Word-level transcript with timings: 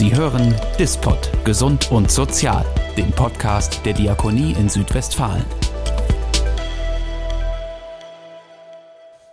Sie 0.00 0.16
hören 0.16 0.54
Dispot 0.78 1.30
Gesund 1.44 1.92
und 1.92 2.10
Sozial, 2.10 2.64
den 2.96 3.12
Podcast 3.12 3.84
der 3.84 3.92
Diakonie 3.92 4.56
in 4.58 4.70
Südwestfalen. 4.70 5.44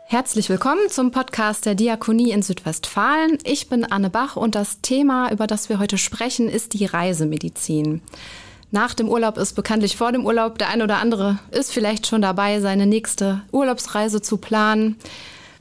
Herzlich 0.03 0.49
willkommen 0.49 0.89
zum 0.89 1.11
Podcast 1.11 1.65
der 1.65 1.75
Diakonie 1.75 2.31
in 2.31 2.43
Südwestfalen. 2.43 3.37
Ich 3.45 3.69
bin 3.69 3.85
Anne 3.85 4.09
Bach 4.09 4.35
und 4.35 4.55
das 4.55 4.81
Thema, 4.81 5.31
über 5.31 5.47
das 5.47 5.69
wir 5.69 5.79
heute 5.79 5.97
sprechen, 5.97 6.49
ist 6.49 6.73
die 6.73 6.83
Reisemedizin. 6.83 8.01
Nach 8.69 8.93
dem 8.93 9.07
Urlaub 9.07 9.37
ist 9.37 9.53
bekanntlich 9.53 9.95
vor 9.95 10.11
dem 10.11 10.25
Urlaub. 10.25 10.57
Der 10.57 10.67
eine 10.67 10.83
oder 10.83 10.97
andere 10.97 11.39
ist 11.49 11.71
vielleicht 11.71 12.07
schon 12.07 12.21
dabei, 12.21 12.59
seine 12.59 12.87
nächste 12.87 13.41
Urlaubsreise 13.53 14.21
zu 14.21 14.35
planen. 14.35 14.97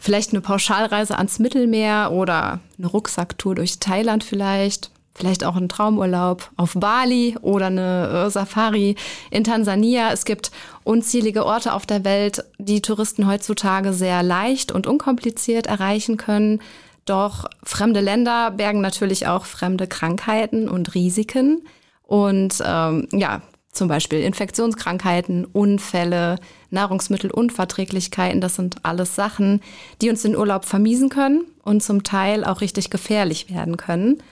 Vielleicht 0.01 0.33
eine 0.33 0.41
Pauschalreise 0.41 1.17
ans 1.17 1.39
Mittelmeer 1.39 2.11
oder 2.13 2.59
eine 2.77 2.89
Rucksacktour 2.89 3.55
durch 3.55 3.79
Thailand 3.79 4.25
vielleicht. 4.25 4.91
Vielleicht 5.17 5.45
auch 5.45 5.57
ein 5.57 5.71
Traumurlaub 5.71 6.51
auf 6.59 6.75
Bali 6.75 7.39
oder 7.41 7.67
eine 7.67 8.27
äh, 8.27 8.31
Safari 8.31 8.97
in 9.31 9.45
Tansania. 9.45 10.13
Es 10.13 10.27
gibt 10.27 10.51
unzählige 10.85 11.47
Orte 11.47 11.73
auf 11.73 11.87
der 11.87 12.05
Welt, 12.05 12.45
die 12.59 12.83
Touristen 12.83 13.27
heutzutage 13.27 13.95
sehr 13.95 14.23
leicht 14.23 14.73
und 14.73 14.87
unkompliziert 14.87 15.69
erreichen 15.69 16.19
können. 16.19 16.61
Doch 17.07 17.47
fremde 17.63 18.01
Länder 18.01 18.51
bergen 18.51 18.83
natürlich 18.83 19.27
auch 19.27 19.47
fremde 19.47 19.87
Krankheiten 19.87 20.69
und 20.69 20.95
Risiken. 20.95 21.63
Und 22.03 22.63
ähm, 22.67 23.09
ja, 23.11 23.41
zum 23.73 23.89
Beispiel 23.89 24.21
Infektionskrankheiten, 24.21 25.47
Unfälle, 25.47 26.37
Nahrungsmittelunverträglichkeiten, 26.71 28.43
das 28.43 28.57
sind 28.57 28.85
alles 28.85 29.15
Sachen, 29.15 29.63
die 30.03 30.11
uns 30.11 30.23
den 30.23 30.37
Urlaub 30.37 30.67
vermiesen 30.67 31.09
können 31.09 31.45
und 31.63 31.83
zum 31.83 32.03
Teil 32.03 32.45
auch 32.45 32.61
richtig 32.61 32.91
gefährlich 32.91 33.51
werden 33.51 33.79
können. 33.79 34.23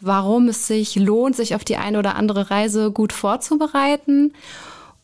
Warum 0.00 0.48
es 0.48 0.66
sich 0.66 0.96
lohnt, 0.96 1.36
sich 1.36 1.54
auf 1.54 1.64
die 1.64 1.76
eine 1.76 1.98
oder 1.98 2.16
andere 2.16 2.50
Reise 2.50 2.90
gut 2.90 3.12
vorzubereiten 3.12 4.32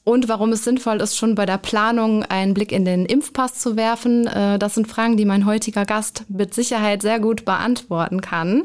und 0.05 0.29
warum 0.29 0.53
es 0.53 0.65
sinnvoll 0.65 1.01
ist, 1.01 1.17
schon 1.17 1.35
bei 1.35 1.47
der 1.47 1.59
Planung 1.59 2.23
einen 2.23 2.55
Blick 2.55 2.73
in 2.73 2.85
den 2.85 3.07
Impfpass 3.07 3.59
zu 3.59 3.77
werfen, 3.77 4.27
äh, 4.27 4.59
das 4.59 4.75
sind 4.75 4.87
Fragen, 4.87 5.17
die 5.17 5.25
mein 5.25 5.47
heutiger 5.47 5.85
Gast 5.85 6.25
mit 6.29 6.55
Sicherheit 6.55 7.03
sehr 7.03 7.19
gut 7.19 7.45
beantworten 7.45 8.21
kann. 8.21 8.63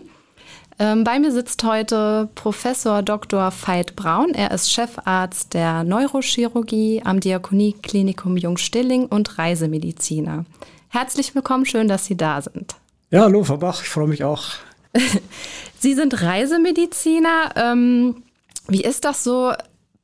Ähm, 0.80 1.04
bei 1.04 1.20
mir 1.20 1.32
sitzt 1.32 1.64
heute 1.64 2.30
Professor 2.36 3.02
Dr. 3.02 3.52
Veit 3.52 3.96
Braun. 3.96 4.34
Er 4.34 4.52
ist 4.52 4.72
Chefarzt 4.72 5.54
der 5.54 5.84
Neurochirurgie 5.84 7.02
am 7.04 7.20
Diakonieklinikum 7.20 8.38
Jungstilling 8.38 9.06
und 9.06 9.38
Reisemediziner. 9.38 10.46
Herzlich 10.90 11.36
willkommen, 11.36 11.66
schön, 11.66 11.88
dass 11.88 12.06
Sie 12.06 12.18
da 12.18 12.42
sind. 12.42 12.76
Ja, 13.12 13.22
hallo, 13.22 13.44
Frau 13.44 13.58
Bach, 13.58 13.82
ich 13.82 13.90
freue 13.90 14.08
mich 14.08 14.24
auch. 14.24 14.44
Sie 15.82 15.96
sind 15.96 16.22
Reisemediziner. 16.22 17.54
Ähm, 17.56 18.24
wie 18.68 18.82
ist 18.82 19.04
das 19.04 19.24
so 19.24 19.52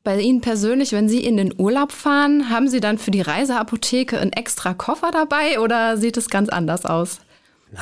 bei 0.03 0.19
Ihnen 0.19 0.41
persönlich, 0.41 0.91
wenn 0.91 1.07
Sie 1.07 1.23
in 1.23 1.37
den 1.37 1.53
Urlaub 1.55 1.91
fahren? 1.91 2.49
Haben 2.49 2.67
Sie 2.67 2.79
dann 2.79 2.97
für 2.97 3.11
die 3.11 3.21
Reiseapotheke 3.21 4.17
einen 4.17 4.33
extra 4.33 4.73
Koffer 4.73 5.11
dabei 5.11 5.59
oder 5.59 5.97
sieht 5.97 6.17
es 6.17 6.31
ganz 6.31 6.49
anders 6.49 6.87
aus? 6.87 7.19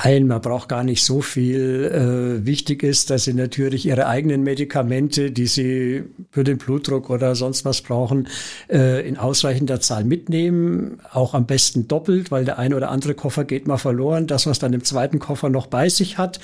Nein, 0.04 0.28
man 0.28 0.42
braucht 0.42 0.68
gar 0.68 0.84
nicht 0.84 1.06
so 1.06 1.22
viel. 1.22 2.40
Äh, 2.42 2.46
wichtig 2.46 2.84
ist, 2.84 3.12
dass 3.12 3.26
Sie 3.26 3.34
natürlich 3.34 3.86
Ihre 3.86 4.08
eigenen 4.08 4.44
Medikamente, 4.44 5.32
die 5.32 5.48
Sie 5.48 6.04
für 6.32 6.44
den 6.44 6.58
Blutdruck 6.58 7.10
oder 7.10 7.36
sonst 7.36 7.64
was 7.64 7.82
brauchen, 7.82 8.28
äh, 8.68 9.08
in 9.08 9.18
ausreichender 9.18 9.80
Zahl 9.80 10.04
mitnehmen. 10.04 11.00
Auch 11.14 11.34
am 11.34 11.46
besten 11.46 11.88
doppelt, 11.88 12.30
weil 12.30 12.44
der 12.44 12.60
eine 12.60 12.76
oder 12.76 12.90
andere 12.90 13.14
Koffer 13.14 13.46
geht 13.46 13.68
mal 13.68 13.78
verloren. 13.78 14.28
Das, 14.28 14.48
was 14.48 14.60
dann 14.60 14.74
im 14.74 14.84
zweiten 14.84 15.20
Koffer 15.20 15.50
noch 15.50 15.68
bei 15.68 15.88
sich 15.88 16.18
hat 16.18 16.42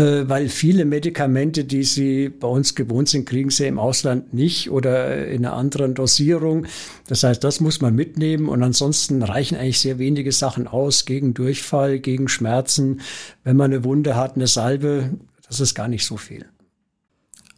weil 0.00 0.48
viele 0.48 0.84
Medikamente, 0.84 1.64
die 1.64 1.82
sie 1.82 2.28
bei 2.28 2.46
uns 2.48 2.74
gewohnt 2.74 3.08
sind, 3.08 3.26
kriegen 3.26 3.50
sie 3.50 3.66
im 3.66 3.78
Ausland 3.78 4.34
nicht 4.34 4.70
oder 4.70 5.26
in 5.26 5.46
einer 5.46 5.56
anderen 5.56 5.94
Dosierung. 5.94 6.66
Das 7.08 7.22
heißt, 7.22 7.42
das 7.42 7.60
muss 7.60 7.80
man 7.80 7.94
mitnehmen 7.94 8.48
und 8.48 8.62
ansonsten 8.62 9.22
reichen 9.22 9.56
eigentlich 9.56 9.80
sehr 9.80 9.98
wenige 9.98 10.32
Sachen 10.32 10.66
aus 10.66 11.06
gegen 11.06 11.32
Durchfall, 11.32 11.98
gegen 11.98 12.28
Schmerzen. 12.28 13.00
Wenn 13.42 13.56
man 13.56 13.72
eine 13.72 13.84
Wunde 13.84 14.16
hat, 14.16 14.36
eine 14.36 14.46
Salbe, 14.46 15.14
das 15.48 15.60
ist 15.60 15.74
gar 15.74 15.88
nicht 15.88 16.04
so 16.04 16.16
viel. 16.16 16.46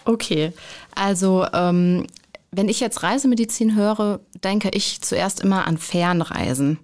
Okay, 0.04 0.52
also 0.94 1.44
ähm, 1.52 2.06
wenn 2.50 2.68
ich 2.68 2.80
jetzt 2.80 3.02
Reisemedizin 3.02 3.74
höre, 3.74 4.20
denke 4.42 4.70
ich 4.72 5.00
zuerst 5.02 5.40
immer 5.40 5.66
an 5.66 5.76
Fernreisen. 5.76 6.78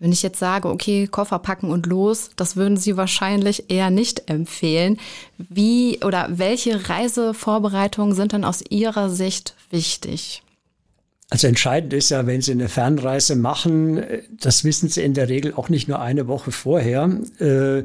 Wenn 0.00 0.12
ich 0.12 0.22
jetzt 0.22 0.38
sage, 0.38 0.68
okay, 0.68 1.08
Koffer 1.08 1.40
packen 1.40 1.70
und 1.70 1.86
los, 1.86 2.30
das 2.36 2.54
würden 2.54 2.76
Sie 2.76 2.96
wahrscheinlich 2.96 3.68
eher 3.68 3.90
nicht 3.90 4.30
empfehlen. 4.30 4.98
Wie 5.38 5.98
oder 6.04 6.28
welche 6.30 6.88
Reisevorbereitungen 6.88 8.14
sind 8.14 8.32
dann 8.32 8.44
aus 8.44 8.62
Ihrer 8.68 9.10
Sicht 9.10 9.56
wichtig? 9.70 10.42
Also 11.30 11.46
entscheidend 11.46 11.92
ist 11.92 12.10
ja, 12.10 12.26
wenn 12.26 12.40
Sie 12.40 12.52
eine 12.52 12.68
Fernreise 12.68 13.36
machen, 13.36 14.02
das 14.40 14.64
wissen 14.64 14.88
Sie 14.88 15.02
in 15.02 15.14
der 15.14 15.28
Regel 15.28 15.52
auch 15.54 15.68
nicht 15.68 15.88
nur 15.88 16.00
eine 16.00 16.26
Woche 16.26 16.52
vorher. 16.52 17.10
Äh, 17.38 17.82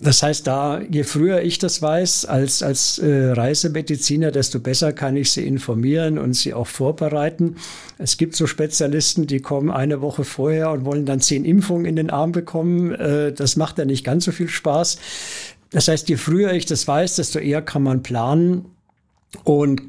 das 0.00 0.22
heißt, 0.22 0.46
da, 0.46 0.80
je 0.80 1.02
früher 1.02 1.42
ich 1.42 1.58
das 1.58 1.82
weiß 1.82 2.24
als, 2.26 2.62
als 2.62 2.98
äh, 2.98 3.30
Reisemediziner, 3.32 4.30
desto 4.30 4.60
besser 4.60 4.92
kann 4.92 5.16
ich 5.16 5.32
sie 5.32 5.46
informieren 5.46 6.18
und 6.18 6.34
sie 6.34 6.54
auch 6.54 6.68
vorbereiten. 6.68 7.56
Es 7.98 8.16
gibt 8.16 8.36
so 8.36 8.46
Spezialisten, 8.46 9.26
die 9.26 9.40
kommen 9.40 9.70
eine 9.70 10.00
Woche 10.00 10.22
vorher 10.22 10.70
und 10.70 10.84
wollen 10.84 11.04
dann 11.04 11.20
zehn 11.20 11.44
Impfungen 11.44 11.84
in 11.84 11.96
den 11.96 12.10
Arm 12.10 12.30
bekommen. 12.32 12.94
Äh, 12.94 13.32
das 13.32 13.56
macht 13.56 13.78
ja 13.78 13.84
nicht 13.84 14.04
ganz 14.04 14.24
so 14.24 14.32
viel 14.32 14.48
Spaß. 14.48 14.98
Das 15.70 15.88
heißt, 15.88 16.08
je 16.08 16.16
früher 16.16 16.52
ich 16.52 16.66
das 16.66 16.86
weiß, 16.86 17.16
desto 17.16 17.40
eher 17.40 17.62
kann 17.62 17.82
man 17.82 18.02
planen. 18.02 18.66
Und 19.44 19.82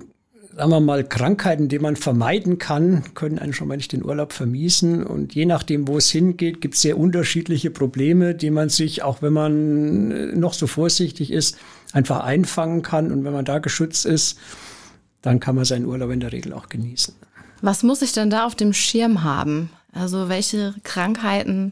sagen 0.60 0.72
wir 0.72 0.82
mal, 0.82 1.06
Krankheiten, 1.06 1.70
die 1.70 1.80
man 1.80 1.96
vermeiden 1.96 2.58
kann, 2.58 3.14
können 3.14 3.40
einen 3.40 3.54
schon 3.54 3.70
mal 3.70 3.78
nicht 3.78 3.94
den 3.94 4.04
Urlaub 4.04 4.34
vermiesen. 4.34 5.04
Und 5.06 5.34
je 5.34 5.46
nachdem, 5.46 5.88
wo 5.88 5.98
es 5.98 6.10
hingeht, 6.10 6.60
gibt 6.60 6.76
es 6.76 6.82
sehr 6.82 6.98
unterschiedliche 6.98 7.72
Probleme, 7.72 8.36
die 8.36 8.52
man 8.52 8.68
sich, 8.68 9.02
auch 9.02 9.22
wenn 9.22 9.32
man 9.32 10.12
äh, 10.12 10.26
noch 10.36 10.52
so 10.52 10.68
vorsichtig 10.68 11.32
ist, 11.32 11.58
einfach 11.94 12.20
einfangen 12.20 12.82
kann. 12.82 13.10
Und 13.14 13.24
wenn 13.24 13.32
man 13.32 13.46
da 13.46 13.60
geschützt 13.60 14.06
ist, 14.06 14.38
dann 15.22 15.40
kann 15.40 15.56
man 15.56 15.64
seinen 15.64 15.86
Urlaub 15.86 16.12
in 16.12 16.20
der 16.20 16.34
Regel 16.34 16.52
auch 16.52 16.68
genießen. 16.68 17.16
Was 17.62 17.82
muss 17.84 18.02
ich 18.02 18.12
denn 18.12 18.30
da 18.30 18.46
auf 18.46 18.56
dem 18.56 18.74
Schirm 18.74 19.24
haben? 19.24 19.70
Also 19.94 20.28
welche 20.28 20.76
Krankheiten 20.84 21.72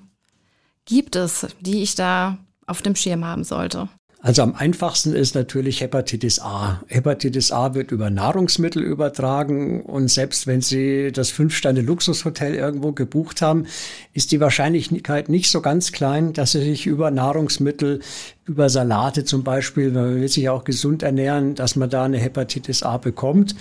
gibt 0.86 1.18
es, 1.18 1.46
die 1.60 1.84
ich 1.84 1.96
da 1.96 2.38
auf 2.66 2.82
dem 2.82 2.96
Schirm 2.96 3.26
haben 3.26 3.44
sollte? 3.44 3.90
Also 4.20 4.42
am 4.42 4.56
einfachsten 4.56 5.14
ist 5.14 5.36
natürlich 5.36 5.82
Hepatitis 5.82 6.40
A. 6.40 6.82
Hepatitis 6.88 7.52
A 7.52 7.76
wird 7.76 7.92
über 7.92 8.10
Nahrungsmittel 8.10 8.82
übertragen 8.82 9.82
und 9.84 10.08
selbst 10.10 10.48
wenn 10.48 10.62
Sie 10.62 11.12
das 11.12 11.30
Fünf-Sterne-Luxushotel 11.30 12.56
irgendwo 12.56 12.94
gebucht 12.94 13.44
haben, 13.44 13.68
ist 14.14 14.32
die 14.32 14.40
Wahrscheinlichkeit 14.40 15.30
nicht 15.30 15.52
so 15.52 15.62
ganz 15.62 15.92
klein, 15.92 16.34
dass 16.34 16.54
Sie 16.54 16.64
sich 16.64 16.88
über 16.88 17.12
Nahrungsmittel, 17.12 18.02
über 18.46 18.70
Salate 18.70 19.24
zum 19.24 19.44
Beispiel, 19.44 19.92
man 19.92 20.16
will 20.16 20.28
sich 20.28 20.50
auch 20.50 20.64
gesund 20.64 21.04
ernähren, 21.04 21.54
dass 21.54 21.76
man 21.76 21.90
da 21.90 22.06
eine 22.06 22.18
Hepatitis 22.18 22.82
A 22.82 22.98
bekommt. 22.98 23.56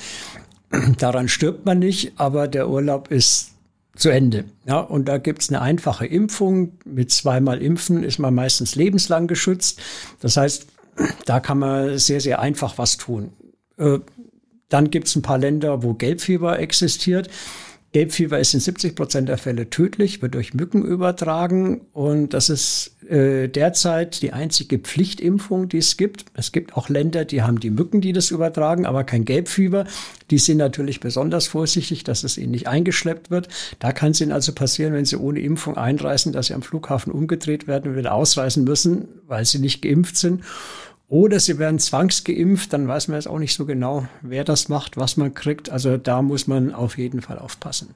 Daran 0.99 1.29
stirbt 1.29 1.67
man 1.67 1.79
nicht, 1.79 2.15
aber 2.17 2.49
der 2.49 2.71
Urlaub 2.71 3.11
ist 3.11 3.56
zu 3.97 4.11
Ende. 4.11 4.45
Ja, 4.67 4.81
und 4.81 5.07
da 5.07 5.19
gibt's 5.19 5.49
eine 5.49 5.61
einfache 5.61 6.07
Impfung. 6.07 6.73
Mit 6.85 7.11
zweimal 7.11 7.63
Impfen 7.63 8.03
ist 8.03 8.19
man 8.19 8.35
meistens 8.35 8.75
lebenslang 8.77 9.27
geschützt. 9.27 9.81
Das 10.21 10.37
heißt, 10.37 10.67
da 11.25 11.41
kann 11.41 11.59
man 11.59 11.99
sehr, 11.99 12.21
sehr 12.21 12.41
einfach 12.41 12.79
was 12.79 12.97
tun. 12.97 13.33
Äh, 13.79 13.99
dann 14.69 14.91
gibt's 14.91 15.15
ein 15.15 15.23
paar 15.23 15.39
Länder, 15.39 15.83
wo 15.83 15.95
Gelbfieber 15.95 16.59
existiert. 16.59 17.29
Gelbfieber 17.97 18.39
ist 18.39 18.53
in 18.53 18.61
70 18.61 18.95
Prozent 18.95 19.31
der 19.31 19.39
Fälle 19.39 19.71
tödlich, 19.71 20.21
wird 20.21 20.35
durch 20.35 20.53
Mücken 20.53 20.85
übertragen 20.85 21.81
und 21.95 22.35
das 22.35 22.51
ist 22.51 22.95
äh, 23.09 23.49
derzeit 23.49 24.21
die 24.21 24.35
einzige 24.35 24.79
Pflichtimpfung, 24.79 25.71
die 25.71 25.79
es 25.79 25.97
gibt. 25.97 26.27
Es 26.35 26.53
gibt 26.53 26.77
auch 26.77 26.91
Länder, 26.91 27.25
die 27.25 27.41
haben 27.41 27.59
die 27.59 27.71
Mücken, 27.71 28.03
die 28.03 28.13
das 28.13 28.31
übertragen, 28.31 28.85
aber 28.85 29.05
kein 29.05 29.25
Gelbfieber. 29.25 29.87
Die 30.31 30.37
sind 30.37 30.59
natürlich 30.59 31.01
besonders 31.01 31.47
vorsichtig, 31.47 32.05
dass 32.05 32.23
es 32.23 32.37
ihnen 32.37 32.51
nicht 32.51 32.69
eingeschleppt 32.69 33.31
wird. 33.31 33.49
Da 33.79 33.93
kann 33.93 34.11
es 34.11 34.21
ihnen 34.21 34.33
also 34.33 34.53
passieren, 34.53 34.93
wenn 34.93 35.07
sie 35.07 35.17
ohne 35.17 35.41
Impfung 35.41 35.79
einreisen, 35.79 36.35
dass 36.35 36.49
sie 36.49 36.55
am 36.55 36.61
Flughafen 36.61 37.11
umgedreht 37.11 37.67
werden 37.67 37.93
und 37.93 37.97
wieder 37.97 38.13
ausreisen 38.13 38.65
müssen, 38.65 39.09
weil 39.27 39.47
sie 39.47 39.59
nicht 39.59 39.81
geimpft 39.81 40.19
sind. 40.19 40.43
Oder 41.09 41.39
sie 41.39 41.59
werden 41.59 41.79
zwangsgeimpft, 41.79 42.73
dann 42.73 42.89
weiß 42.89 43.09
man 43.09 43.17
jetzt 43.17 43.29
auch 43.29 43.39
nicht 43.39 43.55
so 43.55 43.65
genau, 43.65 44.09
wer 44.23 44.43
das 44.43 44.69
macht, 44.69 44.97
was 44.97 45.17
man 45.17 45.35
kriegt. 45.35 45.71
Also 45.71 45.97
da 45.97 46.21
muss 46.21 46.49
man 46.49 46.75
auf 46.75 46.99
jeden 46.99 47.23
Fall 47.23 47.39
aufpassen. 47.39 47.95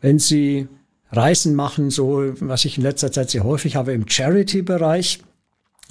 Wenn 0.00 0.18
Sie 0.20 0.68
Reisen 1.10 1.54
machen, 1.54 1.90
so 1.90 2.32
was 2.40 2.64
ich 2.64 2.78
in 2.78 2.84
letzter 2.84 3.10
Zeit 3.10 3.30
sehr 3.30 3.44
häufig 3.44 3.76
habe 3.76 3.92
im 3.92 4.08
Charity-Bereich, 4.08 5.20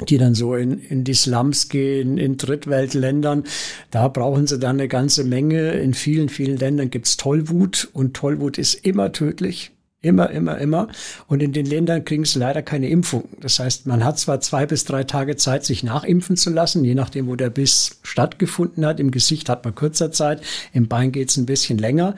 die 0.08 0.18
dann 0.18 0.36
so 0.36 0.56
in, 0.56 0.80
in 0.80 1.04
die 1.04 1.14
Slums 1.14 1.70
gehen, 1.70 2.18
in 2.18 2.38
Drittweltländern. 2.38 3.44
Da 3.92 4.08
brauchen 4.10 4.46
sie 4.46 4.60
dann 4.60 4.78
eine 4.78 4.90
ganze 4.90 5.24
Menge. 5.24 5.72
In 5.72 5.94
vielen, 5.94 6.28
vielen 6.28 6.58
Ländern 6.58 6.90
gibt's 6.90 7.16
Tollwut 7.16 7.90
und 7.94 8.14
Tollwut 8.14 8.58
ist 8.58 8.74
immer 8.86 9.12
tödlich 9.14 9.75
Immer, 10.06 10.30
immer, 10.30 10.60
immer. 10.60 10.88
Und 11.26 11.42
in 11.42 11.52
den 11.52 11.66
Ländern 11.66 12.06
kriegen 12.06 12.26
sie 12.26 12.38
leider 12.38 12.62
keine 12.62 12.90
Impfung. 12.90 13.24
Das 13.42 13.58
heißt, 13.58 13.88
man 13.88 14.06
hat 14.06 14.20
zwar 14.20 14.40
zwei 14.40 14.68
bis 14.68 14.86
drei 14.86 15.04
Tage 15.04 15.36
Zeit, 15.36 15.66
sich 15.66 15.82
nachimpfen 15.82 16.38
zu 16.38 16.52
lassen, 16.52 16.86
je 16.86 16.94
nachdem, 16.94 17.26
wo 17.26 17.36
der 17.36 17.50
Biss 17.50 17.98
stattgefunden 18.04 18.86
hat. 18.86 19.00
Im 19.00 19.10
Gesicht 19.10 19.50
hat 19.50 19.66
man 19.66 19.74
kürzer 19.74 20.12
Zeit, 20.12 20.42
im 20.74 20.88
Bein 20.88 21.12
geht 21.12 21.32
es 21.32 21.38
ein 21.38 21.48
bisschen 21.48 21.80
länger. 21.80 22.14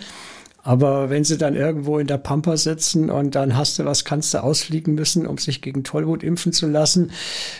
Aber 0.63 1.10
wenn 1.10 1.24
sie 1.24 1.38
dann 1.38 1.56
irgendwo 1.56 1.98
in 1.98 2.07
der 2.07 2.18
Pampa 2.18 2.57
sitzen 2.57 3.10
und 3.10 3.36
dann 3.36 3.56
hast 3.56 3.80
du 3.80 3.86
was, 3.86 4.04
kannst 4.04 4.33
du 4.33 4.44
ausfliegen 4.44 4.94
müssen, 4.95 5.25
um 5.25 5.38
sich 5.38 5.62
gegen 5.62 5.86
Tollwut 5.86 6.24
impfen 6.24 6.51
zu 6.51 6.68
lassen, 6.68 7.12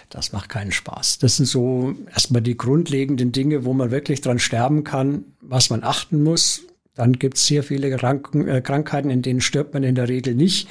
das 0.10 0.34
macht 0.34 0.50
keinen 0.50 0.74
Spaß. 0.74 1.20
Das 1.20 1.38
sind 1.38 1.46
so 1.46 1.96
erstmal 2.12 2.42
die 2.42 2.58
grundlegenden 2.58 3.32
Dinge, 3.32 3.64
wo 3.64 3.72
man 3.72 3.92
wirklich 3.92 4.20
dran 4.20 4.40
sterben 4.40 4.84
kann, 4.84 5.24
was 5.40 5.70
man 5.70 5.86
achten 5.86 6.22
muss. 6.22 6.64
Dann 6.98 7.14
gibt 7.14 7.38
es 7.38 7.46
sehr 7.46 7.64
viele 7.64 7.96
Kranken, 7.96 8.48
äh, 8.48 8.62
Krankheiten, 8.62 9.10
in 9.10 9.22
denen 9.22 9.40
stirbt 9.40 9.74
man 9.74 9.84
in 9.84 9.96
der 9.96 10.10
Regel 10.10 10.36
nicht, 10.36 10.68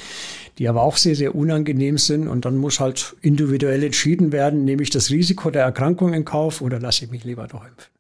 die 0.59 0.69
aber 0.69 0.83
auch 0.83 0.97
sehr, 0.97 1.15
sehr 1.15 1.35
unangenehm 1.35 1.99
sind. 1.99 2.29
Und 2.29 2.45
dann 2.45 2.57
muss 2.57 2.81
halt 2.81 3.17
individuell 3.23 3.83
entschieden 3.85 4.33
werden, 4.33 4.65
nehme 4.65 4.83
ich 4.83 4.91
das 4.91 5.11
Risiko 5.11 5.51
der 5.51 5.63
Erkrankung 5.63 6.13
in 6.13 6.25
Kauf 6.25 6.61
oder 6.61 6.81
lasse 6.81 7.05
ich 7.05 7.11
mich 7.11 7.25
lieber 7.25 7.47
doch 7.47 7.63
impfen. 7.63 7.93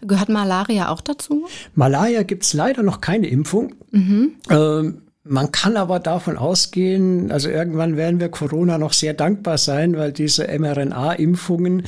Gehört 0.00 0.28
Malaria 0.28 0.90
auch 0.90 1.00
dazu? 1.00 1.46
Malaria 1.74 2.22
gibt 2.24 2.44
es 2.44 2.52
leider 2.52 2.82
noch 2.82 3.00
keine 3.00 3.26
Impfung. 3.26 3.74
Mhm. 3.90 4.32
Ähm, 4.50 5.02
man 5.26 5.50
kann 5.52 5.78
aber 5.78 6.00
davon 6.00 6.36
ausgehen, 6.36 7.32
also 7.32 7.48
irgendwann 7.48 7.96
werden 7.96 8.20
wir 8.20 8.28
Corona 8.28 8.76
noch 8.76 8.92
sehr 8.92 9.14
dankbar 9.14 9.56
sein, 9.56 9.96
weil 9.96 10.12
diese 10.12 10.46
mRNA-Impfungen 10.46 11.84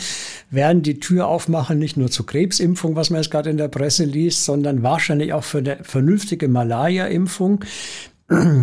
werden 0.50 0.82
die 0.82 1.00
Tür 1.00 1.28
aufmachen, 1.28 1.78
nicht 1.78 1.98
nur 1.98 2.10
zur 2.10 2.24
Krebsimpfung, 2.24 2.96
was 2.96 3.10
man 3.10 3.20
jetzt 3.20 3.30
gerade 3.30 3.50
in 3.50 3.58
der 3.58 3.68
Presse 3.68 4.04
liest, 4.04 4.44
sondern 4.46 4.82
wahrscheinlich 4.82 5.34
auch 5.34 5.44
für 5.44 5.58
eine 5.58 5.78
vernünftige 5.82 6.48
Malaria-Impfung. 6.48 7.60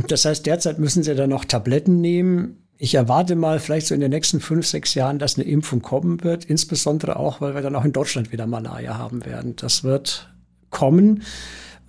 Das 0.08 0.26
heißt, 0.26 0.46
derzeit 0.46 0.80
müssen 0.80 1.04
sie 1.04 1.16
da 1.16 1.28
noch 1.28 1.46
Tabletten 1.46 2.02
nehmen. 2.02 2.58
Ich 2.78 2.96
erwarte 2.96 3.36
mal 3.36 3.60
vielleicht 3.60 3.88
so 3.88 3.96
in 3.96 4.02
den 4.02 4.10
nächsten 4.10 4.42
fünf, 4.42 4.66
sechs 4.68 4.94
Jahren, 4.94 5.20
dass 5.20 5.38
eine 5.38 5.48
Impfung 5.48 5.82
kommen 5.82 6.24
wird, 6.24 6.46
insbesondere 6.46 7.16
auch, 7.16 7.40
weil 7.40 7.54
wir 7.54 7.62
dann 7.62 7.76
auch 7.76 7.86
in 7.86 7.94
Deutschland 7.94 8.32
wieder 8.32 8.48
Malaria 8.48 8.98
haben 8.98 9.24
werden. 9.26 9.56
Das 9.56 9.84
wird 9.84 10.34
kommen. 10.70 11.24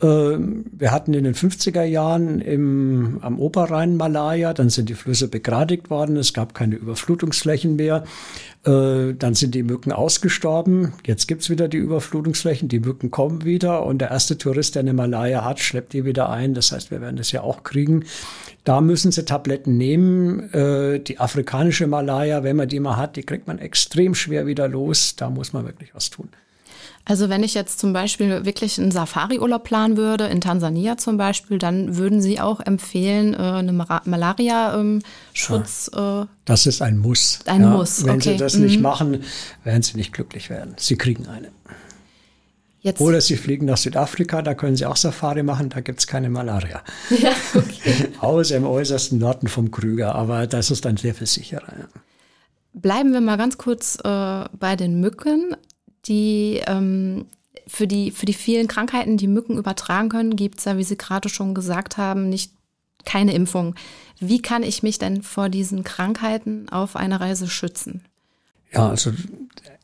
Ähm, 0.03 0.65
wir 0.73 0.91
hatten 0.91 1.15
in 1.15 1.25
den 1.25 1.35
50er 1.35 1.85
Jahren 1.85 2.41
im, 2.41 3.19
am 3.23 3.39
Oberrhein 3.39 3.97
Malaria, 3.97 4.53
dann 4.53 4.69
sind 4.69 4.89
die 4.89 4.95
Flüsse 4.95 5.29
begradigt 5.29 5.89
worden, 5.89 6.17
es 6.17 6.33
gab 6.33 6.55
keine 6.55 6.75
Überflutungsflächen 6.75 7.77
mehr, 7.77 8.05
äh, 8.65 9.15
dann 9.15 9.35
sind 9.35 9.55
die 9.55 9.63
Mücken 9.63 9.93
ausgestorben, 9.93 10.95
jetzt 11.07 11.29
gibt's 11.29 11.49
wieder 11.49 11.69
die 11.69 11.77
Überflutungsflächen, 11.77 12.69
die 12.69 12.81
Mücken 12.81 13.11
kommen 13.11 13.45
wieder 13.45 13.87
und 13.87 13.99
der 13.99 14.11
erste 14.11 14.37
Tourist, 14.37 14.75
der 14.75 14.81
eine 14.81 14.95
Malaria 14.95 15.45
hat, 15.45 15.61
schleppt 15.61 15.93
die 15.93 16.05
wieder 16.05 16.29
ein, 16.29 16.55
das 16.55 16.73
heißt, 16.73 16.91
wir 16.91 17.01
werden 17.01 17.17
das 17.17 17.31
ja 17.31 17.43
auch 17.43 17.63
kriegen. 17.63 18.05
Da 18.65 18.81
müssen 18.81 19.13
sie 19.13 19.27
Tabletten 19.27 19.77
nehmen. 19.77 20.53
Äh, 20.55 20.99
die 20.99 21.21
afrikanische 21.21 21.87
Malaria, 21.87 22.43
wenn 22.43 22.57
man 22.57 22.67
die 22.67 22.81
mal 22.81 22.97
hat, 22.97 23.17
die 23.17 23.23
kriegt 23.23 23.47
man 23.47 23.59
extrem 23.59 24.15
schwer 24.15 24.47
wieder 24.47 24.69
los. 24.69 25.17
Da 25.17 25.29
muss 25.29 25.53
man 25.53 25.67
wirklich 25.67 25.95
was 25.95 26.09
tun. 26.09 26.31
Also 27.07 27.29
wenn 27.29 27.43
ich 27.43 27.53
jetzt 27.53 27.81
zum 27.81 27.93
Beispiel 27.93 28.47
wirklich 28.47 28.81
einen 28.81 28.91
Safari-Urlaub 28.91 29.65
planen 29.65 29.99
würde, 29.99 30.25
in 30.25 30.41
Tansania 30.41 30.97
zum 30.97 31.19
Beispiel, 31.19 31.59
dann 31.59 31.99
würden 31.99 32.23
Sie 32.23 32.41
auch 32.41 32.61
empfehlen, 32.61 33.35
äh, 33.35 33.37
eine 33.37 33.73
Malaria-Schutz. 33.73 35.91
Ja, 35.95 36.23
äh, 36.23 36.27
das 36.47 36.65
ist 36.65 36.81
ein 36.81 36.97
Muss. 36.97 37.41
Ein 37.45 37.61
ja, 37.61 37.71
Muss. 37.71 38.07
Wenn 38.07 38.17
okay. 38.17 38.33
Sie 38.33 38.39
das 38.39 38.57
mhm. 38.57 38.65
nicht 38.65 38.81
machen, 38.81 39.23
werden 39.65 39.83
Sie 39.83 39.99
nicht 39.99 40.15
glücklich 40.15 40.49
werden. 40.49 40.77
Sie 40.79 40.97
kriegen 40.97 41.27
eine. 41.27 41.49
Jetzt. 42.81 43.03
Oder 43.03 43.21
Sie 43.21 43.37
fliegen 43.37 43.67
nach 43.67 43.79
Südafrika, 43.79 44.41
da 44.41 44.55
können 44.55 44.77
Sie 44.77 44.87
auch 44.87 44.97
Safari 44.97 45.43
machen, 45.43 45.69
da 45.71 45.81
gibt 45.81 45.99
es 46.01 46.07
keine 46.07 46.31
Malaria. 46.31 46.83
Ja, 47.11 47.33
okay. 47.55 48.09
Außer 48.21 48.57
im 48.57 48.65
äußersten 48.65 49.19
Norden 49.19 49.49
vom 49.49 49.71
Krüger, 49.71 50.15
aber 50.15 50.47
das 50.47 50.71
ist 50.71 50.87
dann 50.87 50.97
sehr 50.97 51.15
viel 51.15 51.27
sicherer. 51.27 51.69
Ja. 51.79 51.85
Bleiben 52.75 53.13
wir 53.13 53.21
mal 53.21 53.37
ganz 53.37 53.59
kurz 53.59 53.99
äh, 54.05 54.45
bei 54.59 54.77
den 54.77 55.01
Mücken 55.01 55.55
die 56.07 56.61
ähm, 56.67 57.27
für 57.67 57.87
die, 57.87 58.11
für 58.11 58.27
die 58.27 58.35
vielen 58.35 58.69
Krankheiten, 58.69 59.17
die 59.17 59.27
Mücken 59.27 59.57
übertragen 59.57 60.09
können, 60.09 60.37
gibt 60.37 60.59
es 60.59 60.65
ja, 60.65 60.77
wie 60.77 60.85
Sie 60.85 60.97
gerade 60.97 61.29
schon 61.29 61.55
gesagt 61.55 61.97
haben, 61.97 62.29
nicht 62.29 62.53
keine 63.05 63.35
Impfung. 63.35 63.75
Wie 64.21 64.41
kann 64.41 64.63
ich 64.63 64.83
mich 64.83 64.99
denn 64.99 65.23
vor 65.23 65.49
diesen 65.49 65.85
Krankheiten 65.85 66.69
auf 66.69 66.97
einer 66.97 67.21
Reise 67.21 67.49
schützen? 67.49 68.03
Ja, 68.73 68.89
also 68.89 69.13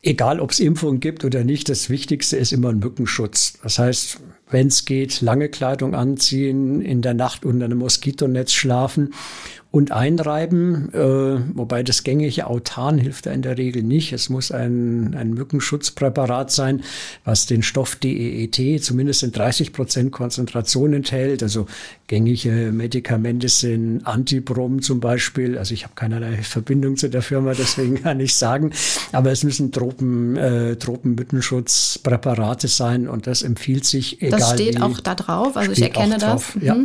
egal 0.01 0.39
ob 0.39 0.51
es 0.51 0.59
Impfungen 0.59 0.99
gibt 0.99 1.23
oder 1.23 1.43
nicht, 1.43 1.69
das 1.69 1.89
Wichtigste 1.89 2.37
ist 2.37 2.51
immer 2.51 2.69
ein 2.69 2.79
Mückenschutz. 2.79 3.53
Das 3.63 3.79
heißt, 3.79 4.19
wenn 4.49 4.67
es 4.67 4.85
geht, 4.85 5.21
lange 5.21 5.47
Kleidung 5.49 5.95
anziehen, 5.95 6.81
in 6.81 7.01
der 7.01 7.13
Nacht 7.13 7.45
unter 7.45 7.65
einem 7.65 7.77
Moskitonetz 7.77 8.51
schlafen 8.51 9.13
und 9.71 9.93
einreiben, 9.93 10.93
äh, 10.93 11.39
wobei 11.55 11.81
das 11.81 12.03
gängige 12.03 12.47
Autan 12.47 12.97
hilft 12.97 13.25
da 13.25 13.31
in 13.31 13.41
der 13.41 13.57
Regel 13.57 13.83
nicht. 13.83 14.11
Es 14.11 14.29
muss 14.29 14.51
ein, 14.51 15.15
ein 15.15 15.33
Mückenschutzpräparat 15.33 16.51
sein, 16.51 16.83
was 17.23 17.45
den 17.45 17.63
Stoff 17.63 17.95
DEET 17.95 18.83
zumindest 18.83 19.23
in 19.23 19.31
30 19.31 19.71
Prozent 19.71 20.11
Konzentration 20.11 20.91
enthält. 20.91 21.41
Also 21.41 21.67
gängige 22.07 22.73
Medikamente 22.73 23.47
sind 23.47 24.05
Antibrom 24.05 24.81
zum 24.81 24.99
Beispiel. 24.99 25.57
Also 25.57 25.73
ich 25.73 25.85
habe 25.85 25.93
keinerlei 25.95 26.43
Verbindung 26.43 26.97
zu 26.97 27.09
der 27.09 27.21
Firma, 27.21 27.53
deswegen 27.53 27.95
kann 28.03 28.19
ich 28.19 28.35
sagen. 28.35 28.71
Aber 29.13 29.31
es 29.31 29.45
müssen 29.45 29.71
Tropen, 29.71 30.35
äh, 30.35 30.75
Tropenmückenschutzpräparate 30.75 32.67
sein 32.67 33.07
und 33.07 33.25
das 33.25 33.41
empfiehlt 33.41 33.85
sich 33.85 34.21
egal. 34.21 34.39
Das 34.39 34.51
steht 34.51 34.75
wie, 34.79 34.81
auch 34.81 34.99
da 34.99 35.15
drauf, 35.15 35.55
also 35.55 35.71
ich 35.71 35.81
erkenne 35.81 36.17
das. 36.17 36.55
Mhm. 36.55 36.61
Ja. 36.61 36.77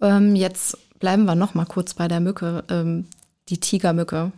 Ähm, 0.00 0.36
jetzt 0.36 0.78
bleiben 1.04 1.26
wir 1.26 1.34
noch 1.34 1.52
mal 1.52 1.66
kurz 1.66 1.92
bei 1.92 2.08
der 2.08 2.20
Mücke. 2.20 2.64
Ähm, 2.70 3.04
die 3.50 3.60
Tigermücke, 3.60 4.32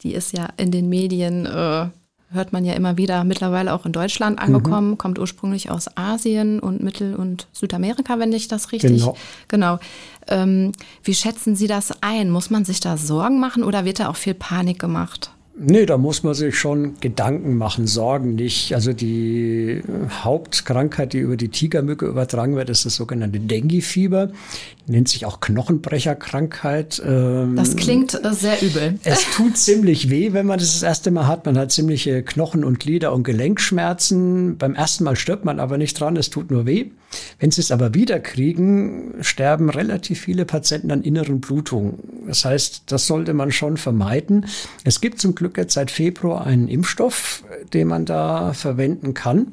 die 0.00 0.14
ist 0.14 0.32
ja 0.32 0.48
in 0.56 0.70
den 0.70 0.88
Medien, 0.88 1.44
äh, 1.44 1.88
hört 2.32 2.52
man 2.54 2.64
ja 2.64 2.72
immer 2.72 2.96
wieder, 2.96 3.22
mittlerweile 3.22 3.74
auch 3.74 3.84
in 3.84 3.92
Deutschland 3.92 4.38
mhm. 4.38 4.46
angekommen, 4.46 4.90
mhm. 4.92 4.96
kommt 4.98 5.18
ursprünglich 5.18 5.70
aus 5.70 5.94
Asien 5.98 6.58
und 6.58 6.82
Mittel- 6.82 7.14
und 7.14 7.48
Südamerika, 7.52 8.18
wenn 8.18 8.32
ich 8.32 8.48
das 8.48 8.72
richtig. 8.72 9.02
Genau. 9.02 9.16
genau. 9.48 9.78
Ähm, 10.26 10.72
wie 11.04 11.12
schätzen 11.12 11.54
Sie 11.54 11.66
das 11.66 11.92
ein? 12.00 12.30
Muss 12.30 12.48
man 12.48 12.64
sich 12.64 12.80
da 12.80 12.96
Sorgen 12.96 13.38
machen 13.38 13.62
oder 13.62 13.84
wird 13.84 14.00
da 14.00 14.08
auch 14.08 14.16
viel 14.16 14.32
Panik 14.32 14.78
gemacht? 14.78 15.32
Nee, 15.62 15.84
da 15.84 15.98
muss 15.98 16.22
man 16.22 16.32
sich 16.32 16.58
schon 16.58 16.98
Gedanken 17.00 17.58
machen, 17.58 17.86
Sorgen 17.86 18.34
nicht. 18.34 18.74
Also 18.74 18.94
die 18.94 19.82
Hauptkrankheit, 20.10 21.12
die 21.12 21.18
über 21.18 21.36
die 21.36 21.50
Tigermücke 21.50 22.06
übertragen 22.06 22.56
wird, 22.56 22.70
ist 22.70 22.86
das 22.86 22.96
sogenannte 22.96 23.40
Dengue-Fieber. 23.40 24.30
Nennt 24.86 25.10
sich 25.10 25.26
auch 25.26 25.40
Knochenbrecherkrankheit. 25.40 27.02
Ähm, 27.06 27.56
das 27.56 27.76
klingt 27.76 28.14
äh, 28.14 28.32
sehr 28.32 28.62
übel. 28.62 28.98
Es 29.04 29.22
tut 29.36 29.58
ziemlich 29.58 30.08
weh, 30.08 30.32
wenn 30.32 30.46
man 30.46 30.58
das 30.58 30.72
das 30.72 30.82
erste 30.82 31.10
Mal 31.10 31.26
hat. 31.26 31.44
Man 31.44 31.58
hat 31.58 31.70
ziemliche 31.72 32.22
Knochen- 32.22 32.64
und 32.64 32.80
Glieder- 32.80 33.12
und 33.12 33.24
Gelenkschmerzen. 33.24 34.56
Beim 34.56 34.74
ersten 34.74 35.04
Mal 35.04 35.14
stirbt 35.14 35.44
man 35.44 35.60
aber 35.60 35.76
nicht 35.76 36.00
dran, 36.00 36.16
es 36.16 36.30
tut 36.30 36.50
nur 36.50 36.64
weh. 36.64 36.90
Wenn 37.38 37.50
sie 37.50 37.60
es 37.60 37.70
aber 37.70 37.94
wieder 37.94 38.20
kriegen, 38.20 39.14
sterben 39.20 39.68
relativ 39.68 40.20
viele 40.20 40.44
Patienten 40.44 40.90
an 40.90 41.02
inneren 41.02 41.40
Blutungen. 41.40 41.98
Das 42.26 42.44
heißt, 42.44 42.84
das 42.86 43.06
sollte 43.06 43.34
man 43.34 43.50
schon 43.50 43.76
vermeiden. 43.76 44.46
Es 44.84 45.00
gibt 45.00 45.20
zum 45.20 45.34
Glück 45.34 45.49
jetzt 45.56 45.74
seit 45.74 45.90
Februar 45.90 46.46
einen 46.46 46.68
Impfstoff, 46.68 47.44
den 47.72 47.88
man 47.88 48.04
da 48.04 48.52
verwenden 48.52 49.14
kann. 49.14 49.48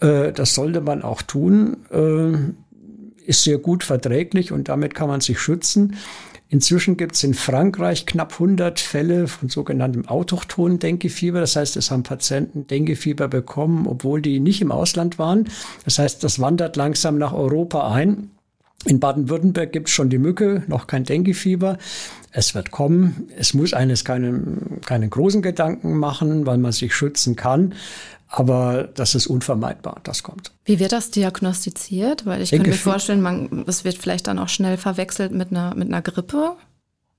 Äh, 0.00 0.32
das 0.32 0.54
sollte 0.54 0.80
man 0.80 1.02
auch 1.02 1.22
tun. 1.22 1.78
Äh, 1.90 3.28
ist 3.28 3.44
sehr 3.44 3.58
gut 3.58 3.84
verträglich 3.84 4.52
und 4.52 4.68
damit 4.68 4.94
kann 4.94 5.08
man 5.08 5.20
sich 5.20 5.38
schützen. 5.38 5.96
Inzwischen 6.50 6.96
gibt 6.96 7.14
es 7.14 7.24
in 7.24 7.34
Frankreich 7.34 8.06
knapp 8.06 8.32
100 8.32 8.80
Fälle 8.80 9.28
von 9.28 9.50
sogenanntem 9.50 10.08
autochthonen 10.08 10.78
Denkefieber. 10.78 11.40
Das 11.40 11.56
heißt, 11.56 11.76
es 11.76 11.90
haben 11.90 12.04
Patienten 12.04 12.66
Denkefieber 12.66 13.28
bekommen, 13.28 13.86
obwohl 13.86 14.22
die 14.22 14.40
nicht 14.40 14.62
im 14.62 14.72
Ausland 14.72 15.18
waren. 15.18 15.48
Das 15.84 15.98
heißt, 15.98 16.24
das 16.24 16.40
wandert 16.40 16.76
langsam 16.76 17.18
nach 17.18 17.34
Europa 17.34 17.92
ein. 17.92 18.30
In 18.88 19.00
Baden-Württemberg 19.00 19.70
gibt 19.70 19.88
es 19.88 19.94
schon 19.94 20.08
die 20.08 20.18
Mücke, 20.18 20.62
noch 20.66 20.86
kein 20.86 21.04
Denkefieber. 21.04 21.76
Es 22.32 22.54
wird 22.54 22.70
kommen. 22.70 23.28
Es 23.36 23.52
muss 23.52 23.74
eines 23.74 24.04
keinen, 24.04 24.80
keinen 24.84 25.10
großen 25.10 25.42
Gedanken 25.42 25.98
machen, 25.98 26.46
weil 26.46 26.56
man 26.56 26.72
sich 26.72 26.94
schützen 26.94 27.36
kann. 27.36 27.74
Aber 28.28 28.88
das 28.94 29.14
ist 29.14 29.26
unvermeidbar, 29.26 30.00
das 30.04 30.22
kommt. 30.22 30.52
Wie 30.64 30.78
wird 30.78 30.92
das 30.92 31.10
diagnostiziert? 31.10 32.24
Weil 32.24 32.42
ich 32.42 32.50
kann 32.50 32.62
mir 32.62 32.72
vorstellen, 32.72 33.20
man, 33.20 33.64
es 33.66 33.84
wird 33.84 33.98
vielleicht 33.98 34.26
dann 34.26 34.38
auch 34.38 34.48
schnell 34.48 34.76
verwechselt 34.76 35.32
mit 35.32 35.50
einer, 35.50 35.74
mit 35.74 35.88
einer 35.88 36.02
Grippe. 36.02 36.52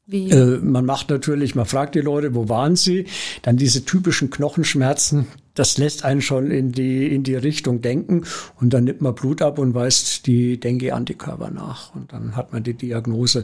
Wie? 0.05 0.31
Äh, 0.31 0.57
man 0.57 0.85
macht 0.85 1.09
natürlich, 1.09 1.53
man 1.53 1.67
fragt 1.67 1.93
die 1.93 2.01
Leute, 2.01 2.33
wo 2.33 2.49
waren 2.49 2.75
sie? 2.75 3.05
Dann 3.43 3.57
diese 3.57 3.85
typischen 3.85 4.31
Knochenschmerzen, 4.31 5.27
das 5.59 5.77
lässt 5.77 6.05
einen 6.05 6.21
schon 6.21 6.51
in 6.51 6.71
die, 6.71 7.13
in 7.13 7.23
die 7.23 7.35
Richtung 7.35 7.81
denken. 7.81 8.23
Und 8.61 8.73
dann 8.73 8.85
nimmt 8.85 9.01
man 9.01 9.13
Blut 9.13 9.41
ab 9.41 9.59
und 9.59 9.73
weist 9.73 10.25
die 10.25 10.57
Dengue-Antikörper 10.57 11.51
nach. 11.51 11.93
Und 11.93 12.13
dann 12.13 12.37
hat 12.37 12.53
man 12.53 12.63
die 12.63 12.73
Diagnose. 12.73 13.43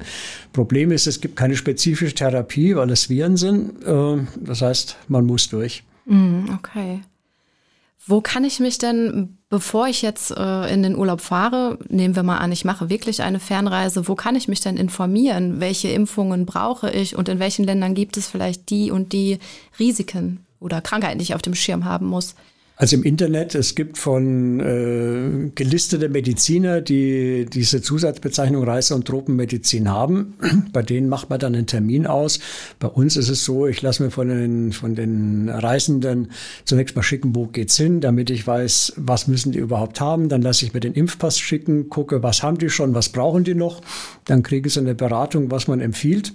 Problem 0.54 0.92
ist, 0.92 1.08
es 1.08 1.20
gibt 1.20 1.36
keine 1.36 1.58
spezifische 1.58 2.16
Therapie, 2.16 2.76
weil 2.78 2.90
es 2.90 3.10
Viren 3.10 3.36
sind. 3.36 3.84
Äh, 3.84 4.26
das 4.40 4.62
heißt, 4.62 4.96
man 5.10 5.26
muss 5.26 5.50
durch. 5.50 5.84
Mm, 6.06 6.52
okay. 6.54 7.02
Wo 8.08 8.22
kann 8.22 8.46
ich 8.46 8.62
mich 8.62 8.78
denn, 8.78 9.38
bevor 9.50 9.88
ich 9.88 10.02
jetzt 10.02 10.32
äh, 10.32 10.74
in 10.74 10.84
den 10.84 10.96
Urlaub 10.96 11.20
fahre, 11.20 11.80
nehmen 11.90 12.16
wir 12.16 12.24
mal 12.24 12.38
an, 12.38 12.52
ich 12.52 12.64
mache 12.64 12.90
wirklich 12.90 13.24
eine 13.24 13.40
Fernreise, 13.40 14.08
wo 14.08 14.16
kann 14.16 14.36
ich 14.36 14.48
mich 14.48 14.62
denn 14.62 14.78
informieren? 14.78 15.60
Welche 15.60 15.90
Impfungen 15.90 16.46
brauche 16.46 16.92
ich 16.92 17.18
und 17.18 17.28
in 17.28 17.40
welchen 17.40 17.66
Ländern 17.66 17.96
gibt 17.96 18.16
es 18.16 18.28
vielleicht 18.28 18.70
die 18.70 18.92
und 18.92 19.12
die 19.12 19.40
Risiken 19.80 20.45
oder 20.60 20.82
Krankheiten, 20.82 21.20
die 21.20 21.24
ich 21.24 21.36
auf 21.36 21.42
dem 21.42 21.56
Schirm 21.56 21.86
haben 21.86 22.08
muss? 22.08 22.36
Also 22.78 22.98
im 22.98 23.04
Internet, 23.04 23.56
es 23.56 23.74
gibt 23.74 23.98
von 23.98 24.60
äh, 24.60 25.50
gelistete 25.56 26.10
Mediziner, 26.10 26.82
die 26.82 27.46
diese 27.46 27.82
Zusatzbezeichnung 27.82 28.66
Reise- 28.66 28.96
und 28.96 29.08
Tropenmedizin 29.08 29.90
haben. 29.90 30.34
Bei 30.74 30.82
denen 30.82 31.08
macht 31.08 31.30
man 31.30 31.40
dann 31.40 31.56
einen 31.56 31.68
Termin 31.68 32.06
aus. 32.06 32.40
Bei 32.80 32.90
uns 32.90 33.16
ist 33.16 33.30
es 33.30 33.46
so, 33.46 33.66
ich 33.66 33.82
lasse 33.82 34.04
mir 34.04 34.12
von 34.12 34.28
den, 34.28 34.74
von 34.74 34.94
den 34.94 35.48
Reisenden 35.48 36.32
zunächst 36.66 36.98
mal 36.98 37.04
schicken, 37.04 37.34
wo 37.34 37.46
geht's 37.46 37.78
hin, 37.78 38.02
damit 38.02 38.30
ich 38.30 38.46
weiß, 38.46 38.94
was 38.98 39.28
müssen 39.28 39.54
die 39.54 39.60
überhaupt 39.60 40.02
haben. 40.02 40.28
Dann 40.28 40.42
lasse 40.42 40.66
ich 40.66 40.74
mir 40.74 40.82
den 40.82 40.96
Impfpass 40.96 41.40
schicken, 41.40 41.90
gucke, 41.90 42.24
was 42.24 42.44
haben 42.44 42.58
die 42.58 42.70
schon, 42.70 42.94
was 42.94 43.08
brauchen 43.08 43.46
die 43.46 43.56
noch. 43.56 43.82
Dann 44.26 44.44
kriege 44.44 44.68
ich 44.68 44.78
eine 44.78 44.96
Beratung, 44.96 45.50
was 45.50 45.70
man 45.70 45.80
empfiehlt. 45.80 46.34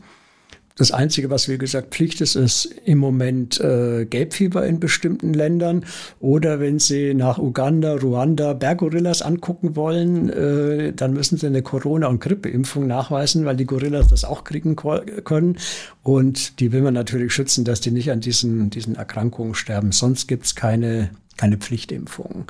Das 0.81 0.93
Einzige, 0.93 1.29
was 1.29 1.47
wie 1.47 1.59
gesagt 1.59 1.95
Pflicht 1.95 2.23
ist, 2.23 2.37
ist 2.37 2.65
im 2.87 2.97
Moment 2.97 3.61
äh, 3.61 4.07
Gelbfieber 4.07 4.67
in 4.67 4.81
bestimmten 4.81 5.35
Ländern. 5.35 5.85
Oder 6.21 6.59
wenn 6.59 6.79
Sie 6.79 7.13
nach 7.13 7.37
Uganda, 7.37 7.97
Ruanda 7.97 8.55
Berggorillas 8.55 9.21
angucken 9.21 9.77
wollen, 9.77 10.31
äh, 10.31 10.95
dann 10.95 11.13
müssen 11.13 11.37
Sie 11.37 11.47
eine 11.47 11.61
Corona- 11.61 12.07
und 12.07 12.23
Grippeimpfung 12.23 12.87
nachweisen, 12.87 13.45
weil 13.45 13.57
die 13.57 13.67
Gorillas 13.67 14.09
das 14.09 14.25
auch 14.25 14.43
kriegen 14.43 14.75
können. 14.75 15.59
Und 16.03 16.61
die 16.61 16.73
will 16.73 16.81
man 16.81 16.95
natürlich 16.95 17.35
schützen, 17.35 17.67
dass 17.67 17.83
die 17.83 17.91
nicht 17.91 18.11
an 18.11 18.21
diesen, 18.21 18.71
diesen 18.71 18.95
Erkrankungen 18.95 19.55
sterben. 19.55 19.93
Sonst 19.93 20.29
gibt 20.29 20.47
es 20.47 20.55
keine, 20.55 21.11
keine 21.37 21.59
Pflichtimpfungen. 21.59 22.47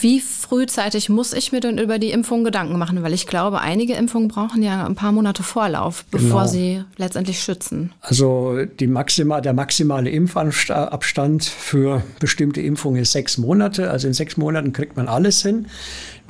Wie 0.00 0.20
frühzeitig 0.20 1.08
muss 1.08 1.32
ich 1.32 1.52
mir 1.52 1.60
denn 1.60 1.78
über 1.78 1.98
die 1.98 2.10
Impfung 2.10 2.44
Gedanken 2.44 2.78
machen? 2.78 3.02
Weil 3.02 3.12
ich 3.12 3.26
glaube, 3.26 3.60
einige 3.60 3.94
Impfungen 3.94 4.28
brauchen 4.28 4.62
ja 4.62 4.86
ein 4.86 4.94
paar 4.94 5.12
Monate 5.12 5.42
Vorlauf, 5.42 6.04
bevor 6.10 6.42
genau. 6.42 6.46
sie 6.46 6.84
letztendlich 6.96 7.40
schützen. 7.40 7.92
Also 8.00 8.58
maxima, 8.86 9.40
der 9.40 9.52
maximale 9.52 10.10
Impfabstand 10.10 11.44
für 11.44 12.02
bestimmte 12.18 12.60
Impfungen 12.60 13.02
ist 13.02 13.12
sechs 13.12 13.36
Monate. 13.36 13.90
Also 13.90 14.06
in 14.06 14.14
sechs 14.14 14.36
Monaten 14.36 14.72
kriegt 14.72 14.96
man 14.96 15.08
alles 15.08 15.42
hin. 15.42 15.66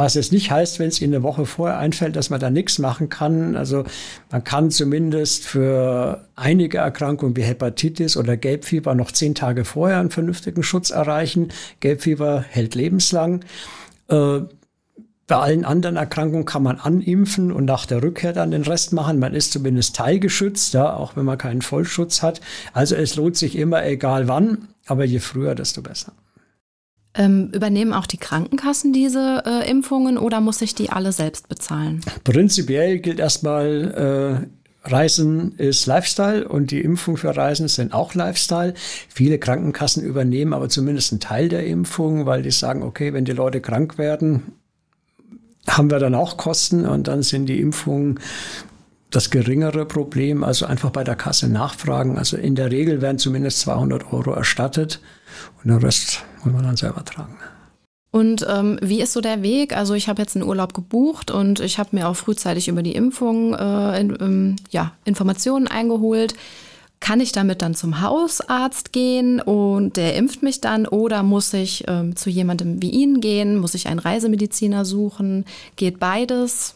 Was 0.00 0.14
jetzt 0.14 0.32
nicht 0.32 0.50
heißt, 0.50 0.78
wenn 0.78 0.88
es 0.88 1.02
Ihnen 1.02 1.12
eine 1.12 1.22
Woche 1.22 1.44
vorher 1.44 1.78
einfällt, 1.78 2.16
dass 2.16 2.30
man 2.30 2.40
da 2.40 2.48
nichts 2.48 2.78
machen 2.78 3.10
kann. 3.10 3.54
Also 3.54 3.84
man 4.30 4.42
kann 4.42 4.70
zumindest 4.70 5.44
für 5.44 6.26
einige 6.36 6.78
Erkrankungen 6.78 7.36
wie 7.36 7.42
Hepatitis 7.42 8.16
oder 8.16 8.38
Gelbfieber 8.38 8.94
noch 8.94 9.12
zehn 9.12 9.34
Tage 9.34 9.66
vorher 9.66 10.00
einen 10.00 10.08
vernünftigen 10.08 10.62
Schutz 10.62 10.88
erreichen. 10.88 11.48
Gelbfieber 11.80 12.42
hält 12.48 12.74
lebenslang. 12.74 13.44
Äh, 14.08 14.40
bei 15.26 15.36
allen 15.36 15.66
anderen 15.66 15.96
Erkrankungen 15.96 16.46
kann 16.46 16.62
man 16.62 16.78
animpfen 16.78 17.52
und 17.52 17.66
nach 17.66 17.84
der 17.84 18.02
Rückkehr 18.02 18.32
dann 18.32 18.52
den 18.52 18.62
Rest 18.62 18.94
machen. 18.94 19.18
Man 19.18 19.34
ist 19.34 19.52
zumindest 19.52 19.96
teilgeschützt, 19.96 20.72
ja, 20.72 20.94
auch 20.94 21.14
wenn 21.14 21.26
man 21.26 21.36
keinen 21.36 21.60
Vollschutz 21.60 22.22
hat. 22.22 22.40
Also 22.72 22.94
es 22.94 23.16
lohnt 23.16 23.36
sich 23.36 23.54
immer, 23.54 23.84
egal 23.84 24.28
wann, 24.28 24.68
aber 24.86 25.04
je 25.04 25.18
früher, 25.18 25.54
desto 25.54 25.82
besser. 25.82 26.14
Ähm, 27.12 27.50
übernehmen 27.52 27.92
auch 27.92 28.06
die 28.06 28.18
Krankenkassen 28.18 28.92
diese 28.92 29.42
äh, 29.44 29.68
Impfungen 29.68 30.16
oder 30.16 30.40
muss 30.40 30.62
ich 30.62 30.76
die 30.76 30.90
alle 30.90 31.10
selbst 31.10 31.48
bezahlen? 31.48 32.02
Prinzipiell 32.22 33.00
gilt 33.00 33.18
erstmal, 33.18 34.46
äh, 34.46 34.88
Reisen 34.88 35.52
ist 35.56 35.86
Lifestyle 35.86 36.48
und 36.48 36.70
die 36.70 36.80
Impfung 36.80 37.16
für 37.16 37.36
Reisen 37.36 37.68
sind 37.68 37.92
auch 37.92 38.14
Lifestyle. 38.14 38.74
Viele 39.08 39.38
Krankenkassen 39.38 40.04
übernehmen 40.04 40.54
aber 40.54 40.68
zumindest 40.68 41.12
einen 41.12 41.20
Teil 41.20 41.48
der 41.48 41.66
Impfung, 41.66 42.26
weil 42.26 42.42
die 42.42 42.50
sagen, 42.50 42.82
okay, 42.82 43.12
wenn 43.12 43.24
die 43.24 43.32
Leute 43.32 43.60
krank 43.60 43.98
werden, 43.98 44.52
haben 45.66 45.90
wir 45.90 45.98
dann 45.98 46.14
auch 46.14 46.36
Kosten 46.36 46.86
und 46.86 47.08
dann 47.08 47.22
sind 47.22 47.46
die 47.46 47.60
Impfungen 47.60 48.20
das 49.10 49.30
geringere 49.30 49.86
Problem. 49.86 50.44
Also 50.44 50.66
einfach 50.66 50.90
bei 50.90 51.04
der 51.04 51.16
Kasse 51.16 51.48
nachfragen. 51.48 52.18
Also 52.18 52.36
in 52.36 52.54
der 52.54 52.70
Regel 52.70 53.02
werden 53.02 53.18
zumindest 53.18 53.60
200 53.60 54.12
Euro 54.12 54.32
erstattet 54.32 55.00
und 55.62 55.70
den 55.70 55.78
Rest 55.78 56.24
muss 56.44 56.52
man 56.52 56.62
dann 56.62 56.76
selber 56.76 57.04
tragen. 57.04 57.36
Und 58.12 58.44
ähm, 58.48 58.78
wie 58.82 59.00
ist 59.00 59.12
so 59.12 59.20
der 59.20 59.42
Weg? 59.42 59.76
Also 59.76 59.94
ich 59.94 60.08
habe 60.08 60.20
jetzt 60.20 60.34
einen 60.36 60.46
Urlaub 60.46 60.74
gebucht 60.74 61.30
und 61.30 61.60
ich 61.60 61.78
habe 61.78 61.90
mir 61.92 62.08
auch 62.08 62.16
frühzeitig 62.16 62.66
über 62.66 62.82
die 62.82 62.94
Impfung 62.94 63.54
äh, 63.54 64.00
in, 64.00 64.16
ähm, 64.20 64.56
ja, 64.70 64.92
Informationen 65.04 65.68
eingeholt. 65.68 66.34
Kann 66.98 67.20
ich 67.20 67.32
damit 67.32 67.62
dann 67.62 67.74
zum 67.74 68.02
Hausarzt 68.02 68.92
gehen 68.92 69.40
und 69.40 69.96
der 69.96 70.16
impft 70.16 70.42
mich 70.42 70.60
dann 70.60 70.86
oder 70.86 71.22
muss 71.22 71.52
ich 71.54 71.84
ähm, 71.88 72.14
zu 72.16 72.28
jemandem 72.28 72.82
wie 72.82 72.90
Ihnen 72.90 73.20
gehen? 73.20 73.56
Muss 73.56 73.74
ich 73.74 73.86
einen 73.86 74.00
Reisemediziner 74.00 74.84
suchen? 74.84 75.46
Geht 75.76 75.98
beides? 76.00 76.74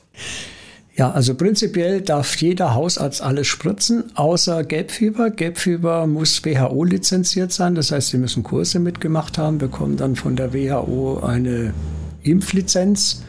Ja, 0.97 1.11
also 1.11 1.35
prinzipiell 1.35 2.03
darf 2.03 2.37
jeder 2.37 2.75
Hausarzt 2.75 3.21
alles 3.21 3.49
spritzen, 3.49 4.05
außer 4.15 4.63
Gelbfieber. 4.63 5.31
Gelbfieber 5.31 6.07
muss 6.07 6.45
WHO 6.45 6.85
lizenziert 6.85 7.51
sein, 7.51 7.75
das 7.75 7.91
heißt, 7.91 8.11
sie 8.11 8.19
müssen 8.19 8.45
Kurse 8.45 8.79
mitgemacht 8.79 9.37
haben, 9.37 9.59
bekommen 9.59 9.97
dann 9.97 10.15
von 10.15 10.37
der 10.37 10.55
WHO 10.55 11.19
eine 11.19 11.75
Impflizenz. 12.23 13.25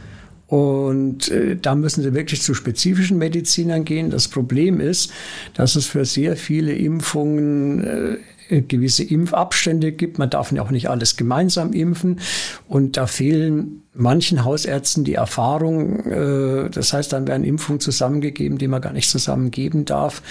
Und 0.47 1.29
äh, 1.29 1.57
da 1.59 1.73
müssen 1.73 2.03
sie 2.03 2.13
wirklich 2.13 2.43
zu 2.43 2.53
spezifischen 2.53 3.17
Medizinern 3.17 3.83
gehen. 3.83 4.11
Das 4.11 4.27
Problem 4.27 4.79
ist, 4.79 5.11
dass 5.55 5.75
es 5.75 5.87
für 5.87 6.05
sehr 6.05 6.37
viele 6.37 6.71
Impfungen 6.73 7.83
äh, 7.83 8.17
gewisse 8.49 9.03
Impfabstände 9.03 9.91
gibt. 9.91 10.19
Man 10.19 10.29
darf 10.29 10.51
ja 10.51 10.61
auch 10.61 10.71
nicht 10.71 10.89
alles 10.89 11.17
gemeinsam 11.17 11.73
impfen. 11.73 12.19
Und 12.67 12.97
da 12.97 13.07
fehlen 13.07 13.83
manchen 13.93 14.43
Hausärzten 14.43 15.03
die 15.03 15.15
Erfahrung. 15.15 15.99
Äh, 16.05 16.69
das 16.69 16.93
heißt, 16.93 17.13
dann 17.13 17.27
werden 17.27 17.43
Impfungen 17.43 17.79
zusammengegeben, 17.79 18.57
die 18.57 18.67
man 18.67 18.81
gar 18.81 18.93
nicht 18.93 19.09
zusammengeben 19.09 19.85
darf. 19.85 20.21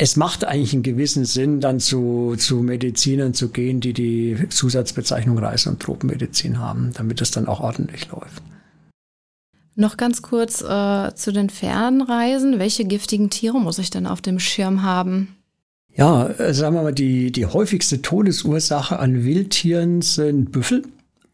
Es 0.00 0.14
macht 0.14 0.44
eigentlich 0.44 0.72
einen 0.74 0.84
gewissen 0.84 1.24
Sinn, 1.24 1.60
dann 1.60 1.80
zu, 1.80 2.36
zu 2.38 2.58
Medizinern 2.58 3.34
zu 3.34 3.48
gehen, 3.48 3.80
die 3.80 3.92
die 3.92 4.36
Zusatzbezeichnung 4.48 5.38
Reise- 5.38 5.70
und 5.70 5.80
Tropenmedizin 5.80 6.60
haben, 6.60 6.92
damit 6.94 7.20
es 7.20 7.32
dann 7.32 7.48
auch 7.48 7.60
ordentlich 7.60 8.08
läuft. 8.10 8.42
Noch 9.74 9.96
ganz 9.96 10.22
kurz 10.22 10.60
äh, 10.60 11.14
zu 11.14 11.32
den 11.32 11.50
Fernreisen. 11.50 12.58
Welche 12.58 12.84
giftigen 12.84 13.30
Tiere 13.30 13.60
muss 13.60 13.78
ich 13.78 13.90
denn 13.90 14.06
auf 14.06 14.20
dem 14.20 14.38
Schirm 14.38 14.82
haben? 14.82 15.37
Ja, 15.98 16.28
äh, 16.28 16.54
sagen 16.54 16.76
wir 16.76 16.82
mal, 16.82 16.94
die, 16.94 17.32
die 17.32 17.44
häufigste 17.44 18.00
Todesursache 18.00 19.00
an 19.00 19.24
Wildtieren 19.24 20.00
sind 20.00 20.52
Büffel. 20.52 20.84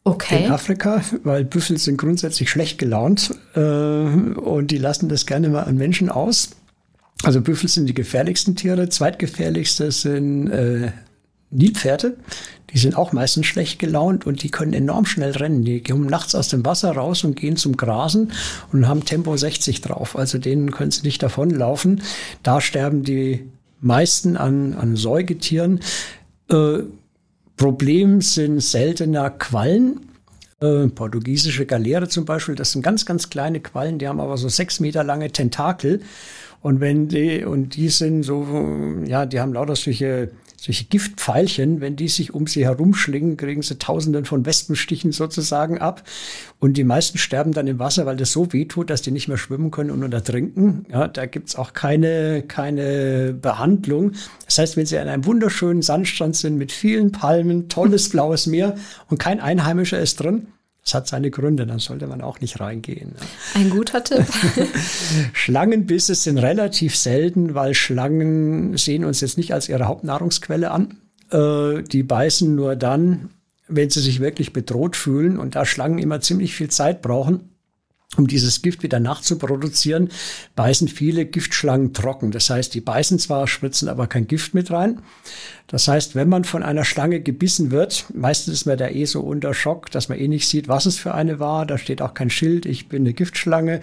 Okay. 0.05 0.47
In 0.47 0.51
Afrika, 0.51 1.03
weil 1.23 1.45
Büffel 1.45 1.79
sind 1.79 1.99
grundsätzlich 1.99 2.49
schlecht 2.51 2.79
gelaunt 2.79 3.31
äh, 3.55 3.61
und 3.61 4.71
die 4.71 4.79
lassen 4.79 5.09
das 5.09 5.27
gerne 5.27 5.51
mal 5.51 5.65
an 5.65 5.77
Menschen 5.77 6.09
aus. 6.09 6.51
Also 7.23 7.43
Büffel 7.43 7.69
sind 7.69 7.87
die 7.87 7.95
gefährlichsten 7.95 8.57
Tiere. 8.57 8.89
Zweitgefährlichste 8.89 9.93
sind 9.93 10.51
äh, 10.51 10.93
Nilpferde. 11.51 12.17
Die 12.71 12.79
sind 12.79 12.97
auch 12.97 13.13
meistens 13.13 13.47
schlecht 13.47 13.79
gelaunt 13.79 14.27
und 14.27 14.43
die 14.43 14.51
können 14.51 14.73
enorm 14.73 15.05
schnell 15.05 15.33
rennen. 15.33 15.65
Die 15.65 15.83
kommen 15.83 16.07
nachts 16.07 16.35
aus 16.35 16.49
dem 16.49 16.65
Wasser 16.65 16.93
raus 16.93 17.23
und 17.23 17.37
gehen 17.37 17.57
zum 17.57 17.77
Grasen 17.77 18.33
und 18.73 18.89
haben 18.89 19.05
Tempo 19.05 19.37
60 19.37 19.83
drauf. 19.83 20.17
Also 20.17 20.39
denen 20.39 20.71
können 20.71 20.91
sie 20.91 21.03
nicht 21.03 21.23
davonlaufen. 21.23 22.03
Da 22.43 22.61
sterben 22.61 23.05
die 23.05 23.47
meisten 23.85 24.37
an, 24.37 24.75
an 24.75 24.97
Säugetieren. 24.97 25.81
Äh, 26.51 26.79
Problem 27.57 28.21
sind 28.21 28.61
seltener 28.61 29.31
Quallen. 29.31 30.09
Äh, 30.61 30.89
portugiesische 30.89 31.67
Galeere 31.67 32.09
zum 32.09 32.25
Beispiel, 32.25 32.55
das 32.55 32.73
sind 32.73 32.83
ganz, 32.83 33.07
ganz 33.07 33.31
kleine 33.31 33.61
Quallen, 33.61 33.99
die 33.99 34.09
haben 34.09 34.21
aber 34.21 34.37
so 34.37 34.49
sechs 34.49 34.81
Meter 34.81 35.05
lange 35.05 35.31
Tentakel. 35.31 36.01
Und 36.63 36.81
wenn 36.81 37.09
die, 37.09 37.45
und 37.45 37.77
die 37.77 37.91
sind 37.91 38.23
so, 38.23 38.47
ja, 39.05 39.27
die 39.27 39.41
haben 39.41 39.53
lauter 39.53 39.77
solche 39.77 40.31
solche 40.65 40.87
Giftpfeilchen, 40.87 41.83
wenn 41.83 41.95
die 41.95 42.09
sich 42.09 42.33
um 42.33 42.47
sie 42.47 42.65
herumschlingen, 42.65 43.37
kriegen 43.37 43.61
sie 43.61 43.77
Tausenden 43.77 44.25
von 44.25 44.47
Wespenstichen 44.47 45.13
sozusagen 45.13 45.77
ab. 45.79 46.03
Und 46.59 46.79
die 46.79 46.85
meisten 46.85 47.19
sterben 47.19 47.53
dann 47.53 47.67
im 47.67 47.79
Wasser, 47.79 48.07
weil 48.07 48.17
das 48.17 48.33
so 48.33 48.51
weh 48.55 48.65
tut, 48.65 48.89
dass 48.89 49.03
die 49.03 49.11
nicht 49.11 49.29
mehr 49.29 49.37
schwimmen 49.37 49.71
können 49.71 49.91
und 49.91 50.03
untertrinken. 50.03 50.87
Ja, 50.91 51.07
da 51.07 51.27
gibt's 51.27 51.55
auch 51.55 51.75
keine, 51.75 52.43
keine 52.49 53.35
Behandlung. 53.35 54.13
Das 54.47 54.57
heißt, 54.57 54.79
wenn 54.79 54.87
sie 54.87 54.97
an 54.97 55.09
einem 55.09 55.27
wunderschönen 55.27 55.83
Sandstrand 55.83 56.35
sind 56.35 56.57
mit 56.57 56.73
vielen 56.73 57.13
Palmen, 57.13 57.69
tolles 57.69 58.09
blaues 58.09 58.47
Meer 58.47 58.77
und 59.11 59.19
kein 59.19 59.41
Einheimischer 59.41 60.01
ist 60.01 60.21
drin, 60.21 60.47
das 60.85 60.95
hat 60.95 61.09
seine 61.09 61.31
Gründe, 61.31 61.67
dann 61.67 61.79
sollte 61.79 62.07
man 62.07 62.21
auch 62.21 62.41
nicht 62.41 62.61
reingehen. 62.61 63.15
Ein 63.55 63.71
guter 63.71 64.05
Tipp. 64.05 64.27
Schlangenbisse 65.33 66.15
sind 66.15 66.37
relativ 66.37 66.95
selten, 66.95 67.55
weil 67.55 67.73
Schlangen 67.73 68.77
sehen 68.77 69.05
uns 69.05 69.23
jetzt 69.23 69.39
nicht 69.39 69.55
als 69.55 69.71
ihre 69.71 69.87
Hauptnahrungsquelle 69.87 70.71
an. 70.71 70.99
Äh, 71.31 71.83
die 71.85 72.03
beißen 72.03 72.55
nur 72.55 72.77
dann, 72.77 73.31
wenn 73.67 73.89
sie 73.89 74.01
sich 74.01 74.21
wirklich 74.21 74.53
bedroht 74.53 74.95
fühlen 74.95 75.39
und 75.39 75.55
da 75.55 75.65
Schlangen 75.65 75.99
immer 75.99 76.21
ziemlich 76.21 76.55
viel 76.55 76.69
Zeit 76.69 77.01
brauchen, 77.01 77.54
um 78.19 78.27
dieses 78.27 78.63
Gift 78.63 78.83
wieder 78.83 79.01
nachzuproduzieren, 79.01 80.11
beißen 80.57 80.89
viele 80.89 81.27
Giftschlangen 81.27 81.93
trocken. 81.93 82.31
Das 82.31 82.51
heißt, 82.51 82.75
die 82.75 82.81
beißen 82.81 83.19
zwar, 83.19 83.47
spritzen 83.47 83.89
aber 83.89 84.07
kein 84.07 84.27
Gift 84.27 84.55
mit 84.55 84.71
rein. 84.71 85.01
Das 85.67 85.89
heißt, 85.89 86.15
wenn 86.15 86.29
man 86.29 86.45
von 86.45 86.63
einer 86.63 86.85
Schlange 86.85 87.21
gebissen 87.21 87.71
wird, 87.71 88.07
meistens 88.15 88.55
ist 88.55 88.67
man 88.67 88.79
da 88.79 88.89
eh 88.89 89.07
so 89.07 89.21
unter 89.21 89.55
Schock, 89.55 89.91
dass 89.91 90.09
man 90.09 90.19
eh 90.19 90.29
nicht 90.29 90.49
sieht, 90.49 90.69
was 90.69 90.87
es 90.87 90.99
für 90.99 91.15
eine 91.15 91.41
war. 91.41 91.67
Da 91.67 91.79
steht 91.79 92.03
auch 92.03 92.15
kein 92.15 92.31
Schild, 92.31 92.67
ich 92.67 92.89
bin 92.89 93.03
eine 93.03 93.15
Giftschlange. 93.15 93.81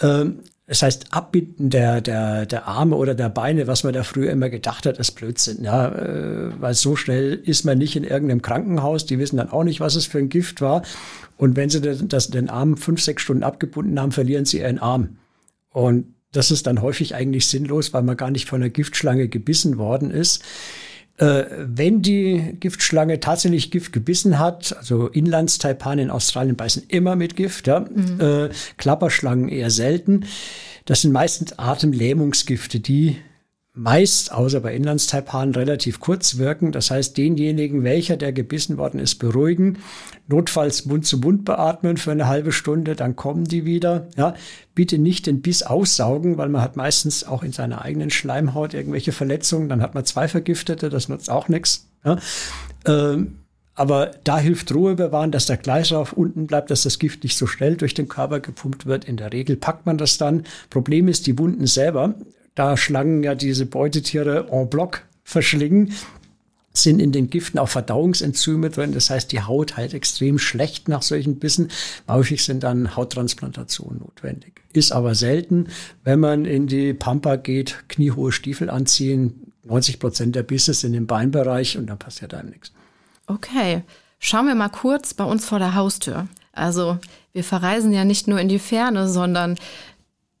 Ähm, 0.00 0.40
das 0.68 0.82
heißt, 0.82 1.12
Abbinden 1.12 1.70
der, 1.70 2.00
der, 2.00 2.44
der 2.44 2.66
Arme 2.66 2.96
oder 2.96 3.14
der 3.14 3.28
Beine, 3.28 3.68
was 3.68 3.84
man 3.84 3.92
da 3.92 4.02
früher 4.02 4.32
immer 4.32 4.50
gedacht 4.50 4.84
hat, 4.84 4.98
ist 4.98 5.12
Blödsinn. 5.12 5.62
Ja, 5.62 5.88
äh, 5.88 6.60
weil 6.60 6.74
so 6.74 6.96
schnell 6.96 7.34
ist 7.34 7.64
man 7.64 7.78
nicht 7.78 7.94
in 7.94 8.02
irgendeinem 8.02 8.42
Krankenhaus. 8.42 9.06
Die 9.06 9.20
wissen 9.20 9.36
dann 9.36 9.50
auch 9.50 9.62
nicht, 9.62 9.78
was 9.78 9.94
es 9.94 10.06
für 10.06 10.18
ein 10.18 10.28
Gift 10.28 10.60
war. 10.60 10.82
Und 11.36 11.56
wenn 11.56 11.70
sie 11.70 11.80
das, 11.80 12.30
den 12.30 12.48
Arm 12.48 12.76
fünf, 12.76 13.00
sechs 13.02 13.22
Stunden 13.22 13.42
abgebunden 13.42 14.00
haben, 14.00 14.12
verlieren 14.12 14.44
sie 14.44 14.60
ihren 14.60 14.78
Arm. 14.78 15.18
Und 15.70 16.14
das 16.32 16.50
ist 16.50 16.66
dann 16.66 16.82
häufig 16.82 17.14
eigentlich 17.14 17.46
sinnlos, 17.46 17.92
weil 17.92 18.02
man 18.02 18.16
gar 18.16 18.30
nicht 18.30 18.48
von 18.48 18.62
einer 18.62 18.70
Giftschlange 18.70 19.28
gebissen 19.28 19.78
worden 19.78 20.10
ist. 20.10 20.42
Äh, 21.18 21.44
wenn 21.58 22.02
die 22.02 22.56
Giftschlange 22.60 23.20
tatsächlich 23.20 23.70
Gift 23.70 23.92
gebissen 23.92 24.38
hat, 24.38 24.76
also 24.76 25.08
Inlandstaipan 25.08 25.98
in 25.98 26.10
Australien 26.10 26.56
beißen 26.56 26.84
immer 26.88 27.16
mit 27.16 27.36
Gift, 27.36 27.66
ja, 27.66 27.80
mhm. 27.80 28.20
äh, 28.20 28.48
Klapperschlangen 28.76 29.48
eher 29.48 29.70
selten. 29.70 30.26
Das 30.84 31.02
sind 31.02 31.12
meistens 31.12 31.58
Atemlähmungsgifte, 31.58 32.80
die 32.80 33.16
meist, 33.76 34.32
außer 34.32 34.60
bei 34.60 34.74
Inlandstaipanen, 34.74 35.54
relativ 35.54 36.00
kurz 36.00 36.38
wirken. 36.38 36.72
Das 36.72 36.90
heißt, 36.90 37.16
denjenigen, 37.16 37.84
welcher 37.84 38.16
der 38.16 38.32
gebissen 38.32 38.78
worden 38.78 38.98
ist, 38.98 39.16
beruhigen, 39.16 39.78
notfalls 40.28 40.86
Mund 40.86 41.06
zu 41.06 41.18
Mund 41.18 41.44
beatmen 41.44 41.98
für 41.98 42.10
eine 42.10 42.26
halbe 42.26 42.52
Stunde, 42.52 42.96
dann 42.96 43.16
kommen 43.16 43.44
die 43.44 43.66
wieder. 43.66 44.08
Ja, 44.16 44.34
bitte 44.74 44.98
nicht 44.98 45.26
den 45.26 45.42
Biss 45.42 45.62
aussaugen, 45.62 46.38
weil 46.38 46.48
man 46.48 46.62
hat 46.62 46.76
meistens 46.76 47.24
auch 47.24 47.42
in 47.42 47.52
seiner 47.52 47.82
eigenen 47.82 48.10
Schleimhaut 48.10 48.72
irgendwelche 48.72 49.12
Verletzungen. 49.12 49.68
Dann 49.68 49.82
hat 49.82 49.94
man 49.94 50.06
zwei 50.06 50.26
Vergiftete, 50.26 50.88
das 50.88 51.10
nutzt 51.10 51.30
auch 51.30 51.48
nichts. 51.48 51.86
Ja. 52.02 52.18
Ähm, 52.86 53.40
aber 53.74 54.12
da 54.24 54.38
hilft 54.38 54.74
Ruhe 54.74 54.94
bewahren, 54.94 55.32
dass 55.32 55.44
der 55.44 55.58
Kreislauf 55.58 56.14
unten 56.14 56.46
bleibt, 56.46 56.70
dass 56.70 56.82
das 56.82 56.98
Gift 56.98 57.24
nicht 57.24 57.36
so 57.36 57.46
schnell 57.46 57.76
durch 57.76 57.92
den 57.92 58.08
Körper 58.08 58.40
gepumpt 58.40 58.86
wird. 58.86 59.04
In 59.04 59.18
der 59.18 59.34
Regel 59.34 59.56
packt 59.56 59.84
man 59.84 59.98
das 59.98 60.16
dann. 60.16 60.44
Problem 60.70 61.08
ist, 61.08 61.26
die 61.26 61.38
Wunden 61.38 61.66
selber 61.66 62.14
da 62.56 62.76
Schlangen 62.76 63.22
ja 63.22 63.36
diese 63.36 63.66
Beutetiere 63.66 64.48
en 64.50 64.68
bloc 64.68 65.02
verschlingen, 65.22 65.92
sind 66.72 67.00
in 67.00 67.12
den 67.12 67.30
Giften 67.30 67.58
auch 67.58 67.68
Verdauungsenzyme 67.68 68.70
drin. 68.70 68.92
Das 68.92 69.08
heißt, 69.08 69.30
die 69.32 69.40
Haut 69.40 69.76
halt 69.76 69.94
extrem 69.94 70.38
schlecht 70.38 70.88
nach 70.88 71.02
solchen 71.02 71.38
Bissen. 71.38 71.68
Häufig 72.08 72.44
sind 72.44 72.62
dann 72.64 72.96
Hauttransplantationen 72.96 74.00
notwendig. 74.00 74.60
Ist 74.72 74.92
aber 74.92 75.14
selten, 75.14 75.68
wenn 76.04 76.20
man 76.20 76.44
in 76.44 76.66
die 76.66 76.92
Pampa 76.92 77.36
geht, 77.36 77.84
kniehohe 77.88 78.32
Stiefel 78.32 78.68
anziehen. 78.68 79.52
90 79.64 79.98
Prozent 79.98 80.36
der 80.36 80.42
Bisse 80.42 80.74
sind 80.74 80.94
im 80.94 81.06
Beinbereich 81.06 81.78
und 81.78 81.86
dann 81.86 81.98
passiert 81.98 82.34
einem 82.34 82.50
nichts. 82.50 82.72
Okay. 83.26 83.82
Schauen 84.18 84.46
wir 84.46 84.54
mal 84.54 84.68
kurz 84.68 85.14
bei 85.14 85.24
uns 85.24 85.44
vor 85.44 85.58
der 85.58 85.74
Haustür. 85.74 86.26
Also 86.52 86.98
wir 87.32 87.44
verreisen 87.44 87.92
ja 87.92 88.04
nicht 88.04 88.28
nur 88.28 88.40
in 88.40 88.48
die 88.48 88.58
Ferne, 88.58 89.08
sondern 89.08 89.56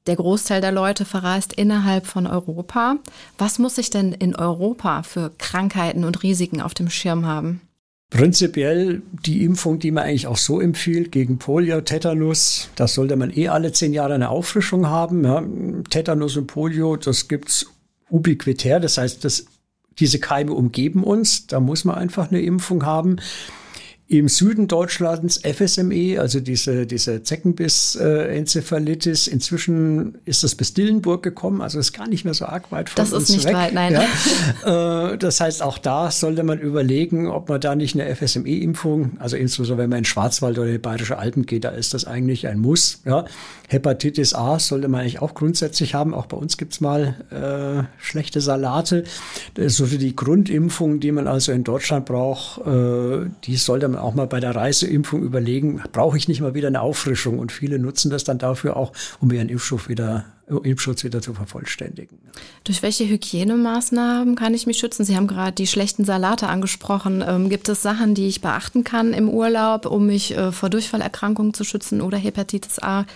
der 0.06 0.16
Großteil 0.16 0.60
der 0.60 0.72
Leute 0.72 1.04
verreist 1.04 1.52
innerhalb 1.52 2.06
von 2.06 2.26
Europa. 2.26 2.96
Was 3.38 3.58
muss 3.58 3.78
ich 3.78 3.90
denn 3.90 4.12
in 4.12 4.34
Europa 4.36 5.02
für 5.02 5.32
Krankheiten 5.38 6.04
und 6.04 6.22
Risiken 6.22 6.60
auf 6.60 6.74
dem 6.74 6.90
Schirm 6.90 7.26
haben? 7.26 7.60
Prinzipiell 8.10 9.02
die 9.24 9.42
Impfung, 9.42 9.80
die 9.80 9.90
man 9.90 10.04
eigentlich 10.04 10.28
auch 10.28 10.36
so 10.36 10.60
empfiehlt, 10.60 11.10
gegen 11.10 11.38
Polio, 11.38 11.80
Tetanus, 11.80 12.68
das 12.76 12.94
sollte 12.94 13.16
man 13.16 13.36
eh 13.36 13.48
alle 13.48 13.72
zehn 13.72 13.92
Jahre 13.92 14.14
eine 14.14 14.28
Auffrischung 14.28 14.86
haben. 14.86 15.24
Ja. 15.24 15.42
Tetanus 15.90 16.36
und 16.36 16.46
Polio, 16.46 16.96
das 16.96 17.26
gibt's 17.26 17.66
ubiquitär, 18.08 18.78
das 18.78 18.98
heißt, 18.98 19.24
das, 19.24 19.46
diese 19.98 20.20
Keime 20.20 20.52
umgeben 20.52 21.02
uns, 21.02 21.48
da 21.48 21.58
muss 21.58 21.84
man 21.84 21.96
einfach 21.96 22.30
eine 22.30 22.40
Impfung 22.40 22.86
haben. 22.86 23.16
Im 24.08 24.28
Süden 24.28 24.68
Deutschlands 24.68 25.40
FSME, 25.42 26.20
also 26.20 26.38
diese, 26.38 26.86
diese 26.86 27.24
Zeckenbiss-Enzephalitis. 27.24 29.26
Inzwischen 29.26 30.18
ist 30.24 30.44
das 30.44 30.54
bis 30.54 30.74
Dillenburg 30.74 31.24
gekommen, 31.24 31.60
also 31.60 31.80
ist 31.80 31.92
gar 31.92 32.06
nicht 32.06 32.24
mehr 32.24 32.34
so 32.34 32.44
arg 32.44 32.70
weit 32.70 32.88
von 32.88 33.02
das 33.02 33.12
uns 33.12 33.30
weg. 33.30 33.36
Das 33.36 33.38
ist 33.38 33.46
nicht 33.46 33.56
weit, 33.56 33.74
nein. 33.74 34.00
Ja. 34.64 35.12
Äh, 35.12 35.18
das 35.18 35.40
heißt, 35.40 35.60
auch 35.60 35.78
da 35.78 36.12
sollte 36.12 36.44
man 36.44 36.60
überlegen, 36.60 37.26
ob 37.26 37.48
man 37.48 37.60
da 37.60 37.74
nicht 37.74 37.98
eine 37.98 38.14
FSME-Impfung, 38.14 39.16
also 39.18 39.36
insbesondere 39.36 39.82
wenn 39.84 39.90
man 39.90 39.98
in 40.00 40.04
Schwarzwald 40.04 40.56
oder 40.56 40.68
in 40.68 40.74
die 40.74 40.78
Bayerische 40.78 41.18
Alpen 41.18 41.44
geht, 41.44 41.64
da 41.64 41.70
ist 41.70 41.92
das 41.92 42.04
eigentlich 42.04 42.46
ein 42.46 42.60
Muss. 42.60 43.00
Ja. 43.04 43.24
Hepatitis 43.68 44.34
A 44.34 44.60
sollte 44.60 44.86
man 44.88 45.00
eigentlich 45.00 45.20
auch 45.20 45.34
grundsätzlich 45.34 45.94
haben. 45.94 46.14
Auch 46.14 46.26
bei 46.26 46.36
uns 46.36 46.56
gibt's 46.56 46.80
mal 46.80 47.16
äh, 47.30 47.82
schlechte 48.00 48.40
Salate. 48.40 49.02
Ist 49.56 49.76
so 49.76 49.86
für 49.86 49.98
die 49.98 50.14
Grundimpfung, 50.14 51.00
die 51.00 51.10
man 51.10 51.26
also 51.26 51.50
in 51.50 51.64
Deutschland 51.64 52.06
braucht, 52.06 52.64
äh, 52.66 53.28
die 53.44 53.56
sollte 53.56 53.88
man 53.88 53.95
auch 53.96 54.14
mal 54.14 54.26
bei 54.26 54.40
der 54.40 54.54
Reiseimpfung 54.54 55.22
überlegen, 55.22 55.82
brauche 55.92 56.16
ich 56.16 56.28
nicht 56.28 56.40
mal 56.40 56.54
wieder 56.54 56.68
eine 56.68 56.80
Auffrischung? 56.80 57.38
Und 57.38 57.52
viele 57.52 57.78
nutzen 57.78 58.10
das 58.10 58.24
dann 58.24 58.38
dafür 58.38 58.76
auch, 58.76 58.92
um 59.20 59.30
ihren 59.30 59.48
Impfstoff 59.48 59.88
wieder, 59.88 60.24
Impfschutz 60.62 61.04
wieder 61.04 61.20
zu 61.20 61.34
vervollständigen. 61.34 62.18
Durch 62.64 62.82
welche 62.82 63.08
Hygienemaßnahmen 63.08 64.36
kann 64.36 64.54
ich 64.54 64.66
mich 64.66 64.78
schützen? 64.78 65.04
Sie 65.04 65.16
haben 65.16 65.26
gerade 65.26 65.52
die 65.52 65.66
schlechten 65.66 66.04
Salate 66.04 66.48
angesprochen. 66.48 67.24
Ähm, 67.26 67.48
gibt 67.48 67.68
es 67.68 67.82
Sachen, 67.82 68.14
die 68.14 68.28
ich 68.28 68.40
beachten 68.40 68.84
kann 68.84 69.12
im 69.12 69.28
Urlaub, 69.28 69.86
um 69.86 70.06
mich 70.06 70.36
äh, 70.36 70.52
vor 70.52 70.70
Durchfallerkrankungen 70.70 71.54
zu 71.54 71.64
schützen 71.64 72.00
oder 72.00 72.18
Hepatitis 72.18 72.82
A? 72.82 73.06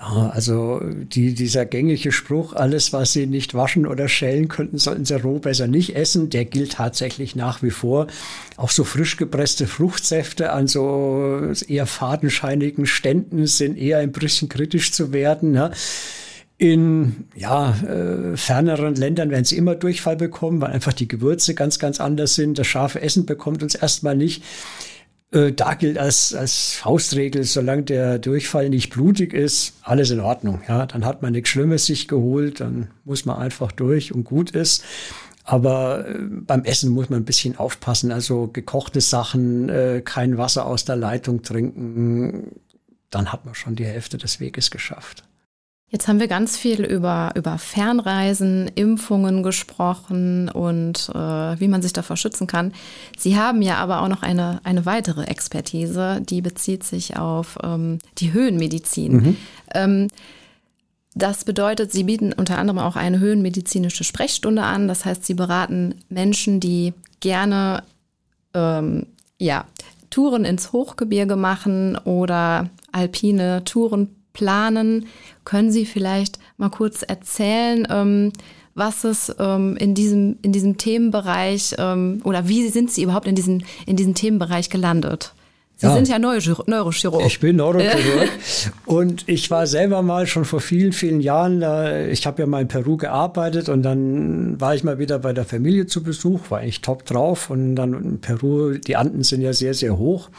Ja, 0.00 0.30
also 0.30 0.80
die, 0.80 1.34
dieser 1.34 1.66
gängige 1.66 2.12
Spruch, 2.12 2.52
alles, 2.52 2.92
was 2.92 3.12
Sie 3.12 3.26
nicht 3.26 3.54
waschen 3.54 3.84
oder 3.84 4.06
schälen 4.06 4.46
könnten, 4.46 4.78
sollten 4.78 5.04
Sie 5.04 5.20
roh 5.20 5.40
besser 5.40 5.66
nicht 5.66 5.96
essen, 5.96 6.30
der 6.30 6.44
gilt 6.44 6.74
tatsächlich 6.74 7.34
nach 7.34 7.62
wie 7.64 7.70
vor. 7.70 8.06
Auch 8.56 8.70
so 8.70 8.84
frisch 8.84 9.16
gepresste 9.16 9.66
Fruchtsäfte 9.66 10.52
an 10.52 10.68
so 10.68 11.50
eher 11.66 11.86
fadenscheinigen 11.86 12.86
Ständen 12.86 13.48
sind 13.48 13.76
eher 13.76 13.98
ein 13.98 14.12
bisschen 14.12 14.48
kritisch 14.48 14.92
zu 14.92 15.12
werden. 15.12 15.50
Ne? 15.50 15.72
In 16.58 17.24
ja, 17.34 17.70
äh, 17.82 18.36
ferneren 18.36 18.94
Ländern 18.94 19.30
werden 19.30 19.44
sie 19.44 19.56
immer 19.56 19.74
Durchfall 19.74 20.16
bekommen, 20.16 20.60
weil 20.60 20.70
einfach 20.70 20.92
die 20.92 21.08
Gewürze 21.08 21.54
ganz, 21.54 21.80
ganz 21.80 21.98
anders 21.98 22.36
sind. 22.36 22.56
Das 22.56 22.68
scharfe 22.68 23.00
Essen 23.02 23.26
bekommt 23.26 23.64
uns 23.64 23.74
erstmal 23.74 24.16
nicht. 24.16 24.44
Äh, 25.30 25.52
da 25.52 25.74
gilt 25.74 25.98
als, 25.98 26.34
als 26.34 26.72
Faustregel, 26.72 27.44
solange 27.44 27.82
der 27.82 28.18
Durchfall 28.18 28.70
nicht 28.70 28.90
blutig 28.90 29.34
ist, 29.34 29.74
alles 29.82 30.10
in 30.10 30.20
Ordnung. 30.20 30.62
Ja, 30.66 30.86
dann 30.86 31.04
hat 31.04 31.20
man 31.22 31.32
nichts 31.32 31.50
Schlimmes 31.50 31.86
sich 31.86 32.08
geholt, 32.08 32.60
dann 32.60 32.88
muss 33.04 33.24
man 33.26 33.36
einfach 33.36 33.70
durch 33.72 34.14
und 34.14 34.24
gut 34.24 34.52
ist. 34.52 34.84
Aber 35.44 36.08
äh, 36.08 36.18
beim 36.18 36.64
Essen 36.64 36.90
muss 36.90 37.10
man 37.10 37.20
ein 37.20 37.26
bisschen 37.26 37.58
aufpassen. 37.58 38.10
Also 38.12 38.48
gekochte 38.48 39.00
Sachen, 39.00 39.68
äh, 39.68 40.02
kein 40.04 40.38
Wasser 40.38 40.66
aus 40.66 40.84
der 40.84 40.96
Leitung 40.96 41.42
trinken, 41.42 42.60
dann 43.10 43.32
hat 43.32 43.44
man 43.44 43.54
schon 43.54 43.76
die 43.76 43.86
Hälfte 43.86 44.18
des 44.18 44.40
Weges 44.40 44.70
geschafft. 44.70 45.24
Jetzt 45.90 46.06
haben 46.06 46.20
wir 46.20 46.28
ganz 46.28 46.58
viel 46.58 46.84
über, 46.84 47.32
über 47.34 47.56
Fernreisen, 47.56 48.70
Impfungen 48.74 49.42
gesprochen 49.42 50.50
und 50.50 51.08
äh, 51.14 51.60
wie 51.60 51.68
man 51.68 51.80
sich 51.80 51.94
davor 51.94 52.18
schützen 52.18 52.46
kann. 52.46 52.74
Sie 53.16 53.38
haben 53.38 53.62
ja 53.62 53.76
aber 53.76 54.02
auch 54.02 54.08
noch 54.08 54.22
eine, 54.22 54.60
eine 54.64 54.84
weitere 54.84 55.24
Expertise, 55.24 56.20
die 56.20 56.42
bezieht 56.42 56.84
sich 56.84 57.16
auf 57.16 57.56
ähm, 57.62 57.98
die 58.18 58.34
Höhenmedizin. 58.34 59.12
Mhm. 59.12 59.36
Ähm, 59.74 60.08
das 61.14 61.44
bedeutet, 61.44 61.90
Sie 61.90 62.04
bieten 62.04 62.34
unter 62.34 62.58
anderem 62.58 62.78
auch 62.78 62.94
eine 62.94 63.18
höhenmedizinische 63.18 64.04
Sprechstunde 64.04 64.62
an. 64.62 64.88
Das 64.88 65.06
heißt, 65.06 65.24
Sie 65.24 65.34
beraten 65.34 65.94
Menschen, 66.10 66.60
die 66.60 66.92
gerne 67.20 67.82
ähm, 68.52 69.06
ja, 69.38 69.64
Touren 70.10 70.44
ins 70.44 70.72
Hochgebirge 70.72 71.36
machen 71.36 71.96
oder 71.96 72.68
alpine 72.92 73.64
Touren 73.64 74.17
planen. 74.38 75.06
Können 75.44 75.70
Sie 75.70 75.84
vielleicht 75.84 76.38
mal 76.56 76.70
kurz 76.70 77.02
erzählen, 77.02 77.86
ähm, 77.90 78.32
was 78.74 79.04
es 79.04 79.34
ähm, 79.38 79.76
in, 79.76 79.94
diesem, 79.94 80.38
in 80.42 80.52
diesem 80.52 80.78
Themenbereich 80.78 81.74
ähm, 81.78 82.20
oder 82.24 82.48
wie 82.48 82.68
sind 82.68 82.90
Sie 82.90 83.02
überhaupt 83.02 83.26
in 83.26 83.34
diesen, 83.34 83.64
in 83.86 83.96
diesen 83.96 84.14
Themenbereich 84.14 84.70
gelandet? 84.70 85.34
Sie 85.76 85.86
ja. 85.86 85.94
sind 85.94 86.08
ja 86.08 86.18
Neurochirurg. 86.18 87.24
Ich 87.26 87.38
bin 87.38 87.56
Neurochirurg 87.56 88.28
und 88.86 89.28
ich 89.28 89.48
war 89.50 89.66
selber 89.66 90.02
mal 90.02 90.26
schon 90.26 90.44
vor 90.44 90.60
vielen, 90.60 90.92
vielen 90.92 91.20
Jahren, 91.20 91.62
ich 92.10 92.26
habe 92.26 92.42
ja 92.42 92.46
mal 92.46 92.62
in 92.62 92.68
Peru 92.68 92.96
gearbeitet 92.96 93.68
und 93.68 93.84
dann 93.84 94.60
war 94.60 94.74
ich 94.74 94.82
mal 94.82 94.98
wieder 94.98 95.20
bei 95.20 95.32
der 95.32 95.44
Familie 95.44 95.86
zu 95.86 96.02
Besuch, 96.02 96.50
war 96.50 96.60
eigentlich 96.60 96.80
top 96.80 97.04
drauf 97.04 97.50
und 97.50 97.76
dann 97.76 97.94
in 97.94 98.20
Peru, 98.20 98.72
die 98.72 98.96
Anden 98.96 99.22
sind 99.22 99.40
ja 99.40 99.52
sehr, 99.52 99.74
sehr 99.74 99.98
hoch 99.98 100.30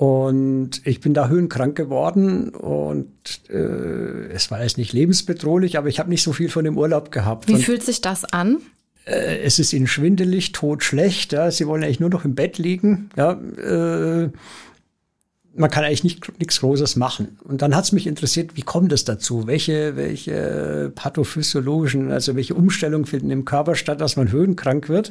und 0.00 0.80
ich 0.86 1.00
bin 1.00 1.12
da 1.12 1.28
höhenkrank 1.28 1.76
geworden 1.76 2.48
und 2.54 3.06
äh, 3.50 4.32
es 4.32 4.50
war 4.50 4.62
jetzt 4.62 4.78
nicht 4.78 4.94
lebensbedrohlich, 4.94 5.76
aber 5.76 5.88
ich 5.88 5.98
habe 5.98 6.08
nicht 6.08 6.22
so 6.22 6.32
viel 6.32 6.48
von 6.48 6.64
dem 6.64 6.78
Urlaub 6.78 7.12
gehabt. 7.12 7.48
Wie 7.48 7.52
und, 7.52 7.62
fühlt 7.62 7.82
sich 7.82 8.00
das 8.00 8.24
an? 8.24 8.62
Äh, 9.04 9.40
es 9.42 9.58
ist 9.58 9.74
ihnen 9.74 9.86
schwindelig, 9.86 10.52
tot, 10.52 10.84
schlecht. 10.84 11.34
Ja. 11.34 11.50
Sie 11.50 11.66
wollen 11.66 11.84
eigentlich 11.84 12.00
nur 12.00 12.08
noch 12.08 12.24
im 12.24 12.34
Bett 12.34 12.56
liegen. 12.56 13.10
Ja. 13.14 13.32
Äh, 13.32 14.30
man 15.54 15.70
kann 15.70 15.84
eigentlich 15.84 16.04
nicht, 16.04 16.38
nichts 16.38 16.60
Großes 16.60 16.96
machen. 16.96 17.36
Und 17.44 17.60
dann 17.60 17.76
hat 17.76 17.84
es 17.84 17.92
mich 17.92 18.06
interessiert, 18.06 18.56
wie 18.56 18.62
kommt 18.62 18.92
es 18.92 19.04
dazu? 19.04 19.46
Welche, 19.46 19.96
welche 19.96 20.92
pathophysiologischen, 20.94 22.10
also 22.10 22.36
welche 22.36 22.54
Umstellungen 22.54 23.04
finden 23.04 23.30
im 23.30 23.44
Körper 23.44 23.74
statt, 23.74 24.00
dass 24.00 24.16
man 24.16 24.32
höhenkrank 24.32 24.88
wird? 24.88 25.10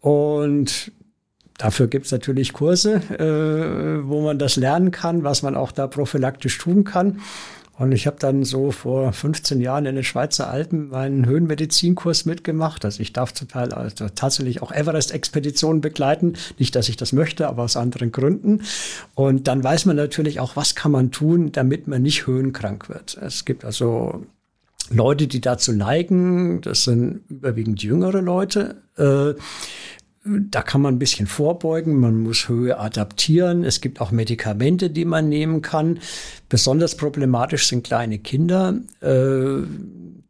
Und 0.00 0.90
dafür 1.60 1.88
gibt 1.88 2.06
es 2.06 2.12
natürlich 2.12 2.52
Kurse, 2.52 2.94
äh, 2.94 4.08
wo 4.08 4.22
man 4.22 4.38
das 4.38 4.56
lernen 4.56 4.90
kann, 4.90 5.24
was 5.24 5.42
man 5.42 5.56
auch 5.56 5.72
da 5.72 5.86
prophylaktisch 5.86 6.58
tun 6.58 6.84
kann. 6.84 7.20
Und 7.78 7.92
ich 7.92 8.06
habe 8.06 8.18
dann 8.18 8.44
so 8.44 8.72
vor 8.72 9.10
15 9.10 9.58
Jahren 9.58 9.86
in 9.86 9.94
den 9.94 10.04
Schweizer 10.04 10.50
Alpen 10.50 10.90
meinen 10.90 11.24
Höhenmedizinkurs 11.24 12.26
mitgemacht. 12.26 12.84
Also 12.84 13.00
ich 13.00 13.14
darf 13.14 13.32
zum 13.32 13.48
Teil 13.48 13.72
also 13.72 14.06
tatsächlich 14.14 14.60
auch 14.60 14.70
Everest-Expeditionen 14.70 15.80
begleiten. 15.80 16.34
Nicht, 16.58 16.76
dass 16.76 16.90
ich 16.90 16.98
das 16.98 17.14
möchte, 17.14 17.48
aber 17.48 17.62
aus 17.62 17.78
anderen 17.78 18.12
Gründen. 18.12 18.62
Und 19.14 19.48
dann 19.48 19.64
weiß 19.64 19.86
man 19.86 19.96
natürlich 19.96 20.40
auch, 20.40 20.56
was 20.56 20.74
kann 20.74 20.92
man 20.92 21.10
tun, 21.10 21.52
damit 21.52 21.88
man 21.88 22.02
nicht 22.02 22.26
höhenkrank 22.26 22.90
wird. 22.90 23.16
Es 23.22 23.46
gibt 23.46 23.64
also 23.64 24.26
Leute, 24.90 25.26
die 25.26 25.40
dazu 25.40 25.72
neigen, 25.72 26.60
das 26.60 26.84
sind 26.84 27.22
überwiegend 27.30 27.82
jüngere 27.82 28.20
Leute, 28.20 28.82
äh, 28.98 29.40
da 30.24 30.60
kann 30.62 30.82
man 30.82 30.94
ein 30.94 30.98
bisschen 30.98 31.26
vorbeugen, 31.26 31.98
man 31.98 32.22
muss 32.22 32.48
Höhe 32.48 32.78
adaptieren. 32.78 33.64
Es 33.64 33.80
gibt 33.80 34.00
auch 34.00 34.10
Medikamente, 34.10 34.90
die 34.90 35.06
man 35.06 35.30
nehmen 35.30 35.62
kann. 35.62 36.00
Besonders 36.48 36.96
problematisch 36.96 37.68
sind 37.68 37.84
kleine 37.84 38.18
Kinder. 38.18 38.74
Äh, 39.00 39.62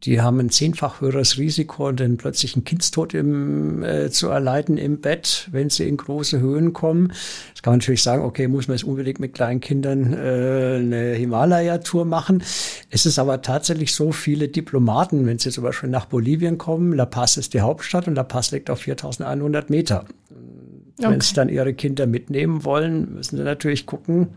die 0.03 0.19
haben 0.19 0.39
ein 0.39 0.49
zehnfach 0.49 0.99
höheres 0.99 1.37
Risiko, 1.37 1.91
den 1.91 2.17
plötzlichen 2.17 2.63
Kindstod 2.63 3.13
im, 3.13 3.83
äh, 3.83 4.09
zu 4.09 4.29
erleiden 4.29 4.77
im 4.77 4.99
Bett, 4.99 5.47
wenn 5.51 5.69
sie 5.69 5.87
in 5.87 5.97
große 5.97 6.39
Höhen 6.39 6.73
kommen. 6.73 7.09
Das 7.53 7.61
kann 7.61 7.73
man 7.73 7.79
natürlich 7.79 8.01
sagen, 8.01 8.23
okay, 8.23 8.47
muss 8.47 8.67
man 8.67 8.77
jetzt 8.77 8.83
unbedingt 8.83 9.19
mit 9.19 9.33
kleinen 9.33 9.59
Kindern 9.59 10.13
äh, 10.13 10.77
eine 10.79 11.13
Himalaya-Tour 11.13 12.05
machen. 12.05 12.43
Es 12.89 13.05
ist 13.05 13.19
aber 13.19 13.43
tatsächlich 13.43 13.93
so, 13.93 14.11
viele 14.11 14.47
Diplomaten, 14.47 15.27
wenn 15.27 15.37
sie 15.37 15.51
zum 15.51 15.63
Beispiel 15.63 15.89
nach 15.89 16.07
Bolivien 16.07 16.57
kommen, 16.57 16.93
La 16.93 17.05
Paz 17.05 17.37
ist 17.37 17.53
die 17.53 17.61
Hauptstadt 17.61 18.07
und 18.07 18.15
La 18.15 18.23
Paz 18.23 18.51
liegt 18.51 18.71
auf 18.71 18.79
4100 18.79 19.69
Meter. 19.69 20.05
Okay. 20.97 21.11
Wenn 21.11 21.21
sie 21.21 21.35
dann 21.35 21.49
ihre 21.49 21.73
Kinder 21.73 22.07
mitnehmen 22.07 22.63
wollen, 22.63 23.13
müssen 23.15 23.37
sie 23.37 23.43
natürlich 23.43 23.85
gucken, 23.85 24.29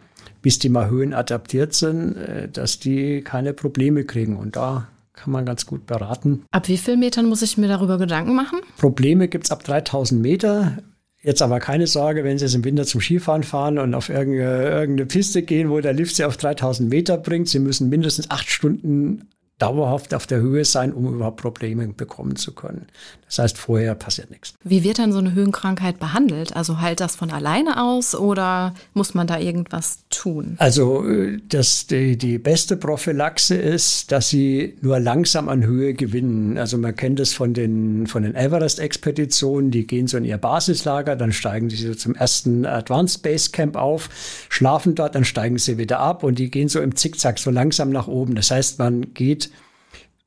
bis 0.42 0.58
die 0.58 0.68
mal 0.68 0.90
Höhen 0.90 1.14
adaptiert 1.14 1.72
sind, 1.72 2.16
äh, 2.16 2.48
dass 2.50 2.78
die 2.78 3.22
keine 3.22 3.54
Probleme 3.54 4.04
kriegen. 4.04 4.36
Und 4.36 4.56
da 4.56 4.88
kann 5.14 5.32
man 5.32 5.46
ganz 5.46 5.64
gut 5.64 5.86
beraten. 5.86 6.44
Ab 6.50 6.68
wie 6.68 6.76
vielen 6.76 7.00
Metern 7.00 7.26
muss 7.26 7.42
ich 7.42 7.56
mir 7.56 7.68
darüber 7.68 7.98
Gedanken 7.98 8.34
machen? 8.34 8.60
Probleme 8.76 9.28
gibt 9.28 9.44
es 9.44 9.50
ab 9.50 9.64
3000 9.64 10.20
Meter. 10.20 10.78
Jetzt 11.22 11.40
aber 11.40 11.58
keine 11.58 11.86
Sorge, 11.86 12.22
wenn 12.22 12.36
Sie 12.36 12.44
jetzt 12.44 12.54
im 12.54 12.64
Winter 12.64 12.84
zum 12.84 13.00
Skifahren 13.00 13.44
fahren 13.44 13.78
und 13.78 13.94
auf 13.94 14.10
irgendeine 14.10 15.06
Piste 15.06 15.42
gehen, 15.42 15.70
wo 15.70 15.80
der 15.80 15.94
Lift 15.94 16.16
Sie 16.16 16.24
auf 16.24 16.36
3000 16.36 16.90
Meter 16.90 17.16
bringt. 17.16 17.48
Sie 17.48 17.60
müssen 17.60 17.88
mindestens 17.88 18.30
acht 18.30 18.50
Stunden 18.50 19.30
dauerhaft 19.58 20.14
auf 20.14 20.26
der 20.26 20.40
Höhe 20.40 20.64
sein, 20.64 20.92
um 20.92 21.14
überhaupt 21.14 21.40
Probleme 21.40 21.86
bekommen 21.86 22.34
zu 22.36 22.52
können. 22.52 22.86
Das 23.26 23.38
heißt, 23.38 23.58
vorher 23.58 23.94
passiert 23.94 24.30
nichts. 24.30 24.54
Wie 24.62 24.84
wird 24.84 24.98
dann 24.98 25.12
so 25.12 25.18
eine 25.18 25.32
Höhenkrankheit 25.32 25.98
behandelt? 25.98 26.54
Also 26.54 26.80
heilt 26.80 27.00
das 27.00 27.16
von 27.16 27.30
alleine 27.30 27.82
aus 27.82 28.14
oder 28.14 28.74
muss 28.94 29.14
man 29.14 29.26
da 29.26 29.38
irgendwas 29.38 30.00
tun? 30.10 30.54
Also 30.58 31.08
äh, 31.08 31.40
das, 31.48 31.86
die, 31.86 32.16
die 32.16 32.38
beste 32.38 32.76
Prophylaxe 32.76 33.54
ist, 33.54 34.12
dass 34.12 34.28
sie 34.28 34.76
nur 34.82 34.98
langsam 34.98 35.48
an 35.48 35.64
Höhe 35.64 35.94
gewinnen. 35.94 36.58
Also 36.58 36.76
man 36.76 36.94
kennt 36.94 37.20
es 37.20 37.32
von 37.32 37.54
den, 37.54 38.06
von 38.06 38.24
den 38.24 38.34
Everest-Expeditionen, 38.34 39.70
die 39.70 39.86
gehen 39.86 40.08
so 40.08 40.16
in 40.16 40.24
ihr 40.24 40.38
Basislager, 40.38 41.16
dann 41.16 41.32
steigen 41.32 41.70
sie 41.70 41.76
so 41.76 41.94
zum 41.94 42.14
ersten 42.14 42.66
Advanced 42.66 43.22
Base 43.22 43.50
Camp 43.50 43.76
auf, 43.76 44.10
schlafen 44.48 44.94
dort, 44.94 45.14
dann 45.14 45.24
steigen 45.24 45.58
sie 45.58 45.78
wieder 45.78 46.00
ab 46.00 46.22
und 46.24 46.38
die 46.38 46.50
gehen 46.50 46.68
so 46.68 46.80
im 46.80 46.96
Zickzack 46.96 47.38
so 47.38 47.50
langsam 47.50 47.90
nach 47.90 48.08
oben. 48.08 48.34
Das 48.34 48.50
heißt, 48.50 48.78
man 48.78 49.14
geht 49.14 49.50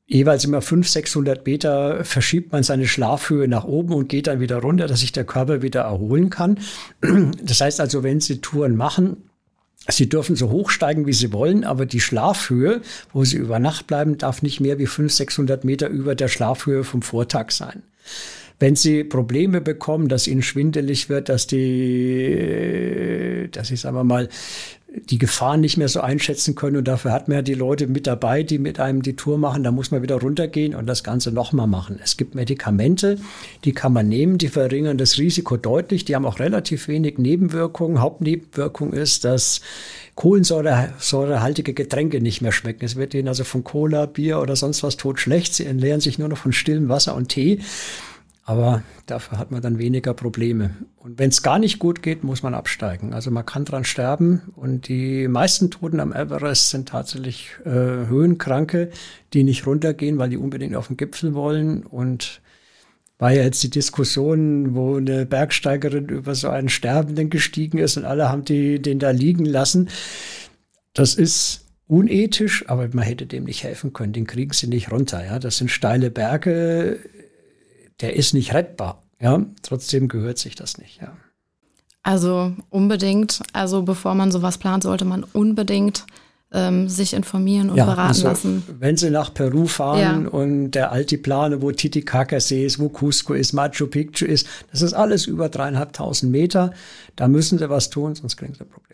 jeweils 0.08 0.44
immer 0.44 0.60
500, 0.62 0.90
600 0.90 1.46
Meter 1.46 2.04
verschiebt 2.04 2.50
man 2.50 2.64
seine 2.64 2.88
Schlafhöhe 2.88 3.46
nach 3.46 3.64
oben 3.64 3.92
und 3.92 4.08
geht 4.08 4.26
dann 4.26 4.40
wieder 4.40 4.56
runter, 4.56 4.88
dass 4.88 5.00
sich 5.00 5.12
der 5.12 5.24
Körper 5.24 5.62
wieder 5.62 5.82
erholen 5.82 6.30
kann. 6.30 6.58
Das 7.42 7.60
heißt 7.60 7.80
also, 7.80 8.02
wenn 8.02 8.20
Sie 8.20 8.40
Touren 8.40 8.74
machen, 8.74 9.28
Sie 9.86 10.08
dürfen 10.08 10.34
so 10.34 10.50
hoch 10.50 10.70
steigen, 10.70 11.06
wie 11.06 11.12
Sie 11.12 11.32
wollen, 11.32 11.64
aber 11.64 11.86
die 11.86 12.00
Schlafhöhe, 12.00 12.82
wo 13.12 13.24
Sie 13.24 13.36
über 13.36 13.58
Nacht 13.58 13.86
bleiben, 13.86 14.18
darf 14.18 14.42
nicht 14.42 14.60
mehr 14.60 14.78
wie 14.78 14.86
500, 14.86 15.12
600 15.12 15.64
Meter 15.64 15.88
über 15.88 16.14
der 16.14 16.28
Schlafhöhe 16.28 16.84
vom 16.84 17.02
Vortag 17.02 17.50
sein. 17.52 17.82
Wenn 18.58 18.76
Sie 18.76 19.04
Probleme 19.04 19.60
bekommen, 19.60 20.08
dass 20.08 20.26
Ihnen 20.26 20.42
schwindelig 20.42 21.08
wird, 21.08 21.28
dass 21.28 21.46
die, 21.46 22.48
dass 23.52 23.70
ich 23.70 23.80
sagen 23.80 23.94
wir 23.96 24.04
mal, 24.04 24.28
die 24.90 25.18
Gefahren 25.18 25.60
nicht 25.60 25.76
mehr 25.76 25.88
so 25.88 26.00
einschätzen 26.00 26.54
können. 26.54 26.76
Und 26.76 26.88
dafür 26.88 27.12
hat 27.12 27.28
man 27.28 27.36
ja 27.36 27.42
die 27.42 27.54
Leute 27.54 27.86
mit 27.86 28.06
dabei, 28.06 28.42
die 28.42 28.58
mit 28.58 28.80
einem 28.80 29.02
die 29.02 29.16
Tour 29.16 29.36
machen. 29.36 29.62
Da 29.62 29.70
muss 29.70 29.90
man 29.90 30.02
wieder 30.02 30.16
runtergehen 30.16 30.74
und 30.74 30.86
das 30.86 31.04
Ganze 31.04 31.30
nochmal 31.30 31.66
machen. 31.66 32.00
Es 32.02 32.16
gibt 32.16 32.34
Medikamente, 32.34 33.18
die 33.64 33.72
kann 33.72 33.92
man 33.92 34.08
nehmen, 34.08 34.38
die 34.38 34.48
verringern 34.48 34.96
das 34.96 35.18
Risiko 35.18 35.56
deutlich. 35.58 36.06
Die 36.06 36.14
haben 36.14 36.24
auch 36.24 36.38
relativ 36.38 36.88
wenig 36.88 37.18
Nebenwirkungen. 37.18 38.00
Hauptnebenwirkung 38.00 38.94
ist, 38.94 39.24
dass 39.24 39.60
kohlensäurehaltige 40.14 41.74
Getränke 41.74 42.20
nicht 42.20 42.40
mehr 42.40 42.52
schmecken. 42.52 42.84
Es 42.84 42.96
wird 42.96 43.12
ihnen 43.14 43.28
also 43.28 43.44
von 43.44 43.64
Cola, 43.64 44.06
Bier 44.06 44.40
oder 44.40 44.56
sonst 44.56 44.82
was 44.82 44.96
tot 44.96 45.20
schlecht. 45.20 45.54
Sie 45.54 45.66
entleeren 45.66 46.00
sich 46.00 46.18
nur 46.18 46.28
noch 46.28 46.38
von 46.38 46.52
stillem 46.52 46.88
Wasser 46.88 47.14
und 47.14 47.28
Tee. 47.28 47.60
Aber 48.48 48.82
dafür 49.04 49.36
hat 49.36 49.50
man 49.50 49.60
dann 49.60 49.78
weniger 49.78 50.14
Probleme. 50.14 50.70
Und 50.96 51.18
wenn 51.18 51.28
es 51.28 51.42
gar 51.42 51.58
nicht 51.58 51.78
gut 51.78 52.02
geht, 52.02 52.24
muss 52.24 52.42
man 52.42 52.54
absteigen. 52.54 53.12
Also 53.12 53.30
man 53.30 53.44
kann 53.44 53.66
dran 53.66 53.84
sterben. 53.84 54.40
Und 54.56 54.88
die 54.88 55.28
meisten 55.28 55.70
Toten 55.70 56.00
am 56.00 56.14
Everest 56.14 56.70
sind 56.70 56.88
tatsächlich 56.88 57.50
äh, 57.66 57.68
Höhenkranke, 57.68 58.88
die 59.34 59.44
nicht 59.44 59.66
runtergehen, 59.66 60.16
weil 60.16 60.30
die 60.30 60.38
unbedingt 60.38 60.76
auf 60.76 60.86
den 60.86 60.96
Gipfel 60.96 61.34
wollen. 61.34 61.82
Und 61.82 62.40
war 63.18 63.32
ja 63.32 63.42
jetzt 63.42 63.62
die 63.64 63.68
Diskussion, 63.68 64.74
wo 64.74 64.96
eine 64.96 65.26
Bergsteigerin 65.26 66.08
über 66.08 66.34
so 66.34 66.48
einen 66.48 66.70
Sterbenden 66.70 67.28
gestiegen 67.28 67.76
ist 67.76 67.98
und 67.98 68.06
alle 68.06 68.30
haben 68.30 68.46
die, 68.46 68.80
den 68.80 68.98
da 68.98 69.10
liegen 69.10 69.44
lassen. 69.44 69.90
Das 70.94 71.14
ist 71.14 71.66
unethisch, 71.86 72.64
aber 72.66 72.88
man 72.94 73.04
hätte 73.04 73.26
dem 73.26 73.44
nicht 73.44 73.62
helfen 73.62 73.92
können. 73.92 74.14
Den 74.14 74.26
kriegen 74.26 74.54
sie 74.54 74.68
nicht 74.68 74.90
runter. 74.90 75.22
Ja, 75.22 75.38
das 75.38 75.58
sind 75.58 75.70
steile 75.70 76.10
Berge 76.10 76.98
der 78.00 78.16
ist 78.16 78.34
nicht 78.34 78.54
rettbar. 78.54 79.02
Ja, 79.20 79.44
trotzdem 79.62 80.08
gehört 80.08 80.38
sich 80.38 80.54
das 80.54 80.78
nicht. 80.78 81.00
Ja. 81.00 81.12
Also 82.02 82.52
unbedingt, 82.70 83.42
also 83.52 83.82
bevor 83.82 84.14
man 84.14 84.30
sowas 84.30 84.58
plant, 84.58 84.84
sollte 84.84 85.04
man 85.04 85.24
unbedingt 85.24 86.06
ähm, 86.52 86.88
sich 86.88 87.12
informieren 87.12 87.70
und 87.70 87.76
ja, 87.76 87.84
beraten 87.84 88.08
also, 88.08 88.28
lassen. 88.28 88.62
Wenn 88.78 88.96
Sie 88.96 89.10
nach 89.10 89.34
Peru 89.34 89.66
fahren 89.66 90.24
ja. 90.24 90.30
und 90.30 90.70
der 90.70 90.92
Altiplane, 90.92 91.60
wo 91.60 91.70
Titicaca 91.72 92.40
See 92.40 92.64
ist, 92.64 92.78
wo 92.78 92.88
Cusco 92.88 93.34
ist, 93.34 93.52
Machu 93.52 93.86
Picchu 93.86 94.24
ist, 94.24 94.46
das 94.70 94.80
ist 94.80 94.94
alles 94.94 95.26
über 95.26 95.48
dreieinhalbtausend 95.48 96.32
Meter. 96.32 96.72
Da 97.16 97.28
müssen 97.28 97.58
Sie 97.58 97.68
was 97.68 97.90
tun, 97.90 98.14
sonst 98.14 98.36
kriegen 98.36 98.54
Sie 98.54 98.64
Probleme. 98.64 98.87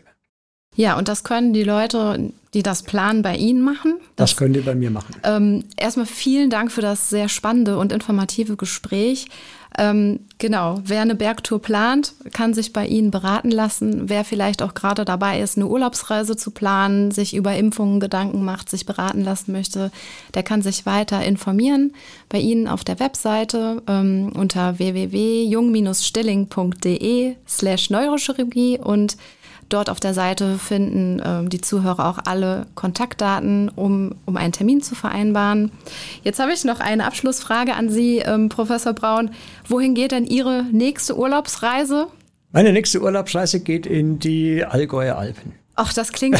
Ja, 0.76 0.98
und 0.98 1.08
das 1.08 1.24
können 1.24 1.52
die 1.52 1.62
Leute, 1.62 2.32
die 2.52 2.62
das 2.62 2.82
planen, 2.82 3.22
bei 3.22 3.36
Ihnen 3.36 3.62
machen. 3.62 3.94
Das, 4.16 4.30
das 4.30 4.36
können 4.36 4.54
die 4.54 4.60
bei 4.60 4.74
mir 4.74 4.90
machen. 4.90 5.14
Ähm, 5.22 5.64
erstmal 5.76 6.06
vielen 6.06 6.50
Dank 6.50 6.72
für 6.72 6.82
das 6.82 7.10
sehr 7.10 7.28
spannende 7.28 7.78
und 7.78 7.92
informative 7.92 8.56
Gespräch. 8.56 9.26
Ähm, 9.76 10.20
genau, 10.38 10.80
wer 10.84 11.02
eine 11.02 11.16
Bergtour 11.16 11.60
plant, 11.60 12.14
kann 12.32 12.54
sich 12.54 12.72
bei 12.72 12.86
Ihnen 12.86 13.10
beraten 13.10 13.50
lassen. 13.50 14.08
Wer 14.08 14.24
vielleicht 14.24 14.62
auch 14.62 14.74
gerade 14.74 15.04
dabei 15.04 15.40
ist, 15.40 15.56
eine 15.56 15.66
Urlaubsreise 15.66 16.36
zu 16.36 16.52
planen, 16.52 17.10
sich 17.10 17.34
über 17.34 17.56
Impfungen 17.56 17.98
Gedanken 17.98 18.44
macht, 18.44 18.70
sich 18.70 18.86
beraten 18.86 19.24
lassen 19.24 19.50
möchte, 19.50 19.90
der 20.34 20.44
kann 20.44 20.62
sich 20.62 20.86
weiter 20.86 21.24
informieren 21.24 21.92
bei 22.28 22.38
Ihnen 22.38 22.68
auf 22.68 22.84
der 22.84 23.00
Webseite 23.00 23.82
ähm, 23.88 24.30
unter 24.36 24.78
www.jung-stilling.de 24.78 27.34
slash 27.48 27.90
Neurochirurgie 27.90 28.78
und 28.78 29.16
Dort 29.68 29.90
auf 29.90 30.00
der 30.00 30.14
Seite 30.14 30.58
finden 30.58 31.18
äh, 31.20 31.48
die 31.48 31.60
Zuhörer 31.60 32.06
auch 32.08 32.18
alle 32.24 32.66
Kontaktdaten, 32.74 33.68
um, 33.68 34.14
um 34.26 34.36
einen 34.36 34.52
Termin 34.52 34.82
zu 34.82 34.94
vereinbaren. 34.94 35.70
Jetzt 36.22 36.38
habe 36.38 36.52
ich 36.52 36.64
noch 36.64 36.80
eine 36.80 37.06
Abschlussfrage 37.06 37.74
an 37.74 37.88
Sie, 37.90 38.18
ähm, 38.18 38.48
Professor 38.48 38.92
Braun. 38.92 39.30
Wohin 39.68 39.94
geht 39.94 40.12
denn 40.12 40.24
Ihre 40.24 40.64
nächste 40.64 41.16
Urlaubsreise? 41.16 42.08
Meine 42.52 42.72
nächste 42.72 43.02
Urlaubsreise 43.02 43.60
geht 43.60 43.86
in 43.86 44.18
die 44.18 44.64
Allgäuer 44.64 45.16
Alpen. 45.16 45.52
Ach, 45.76 45.92
das 45.92 46.12
klingt, 46.12 46.38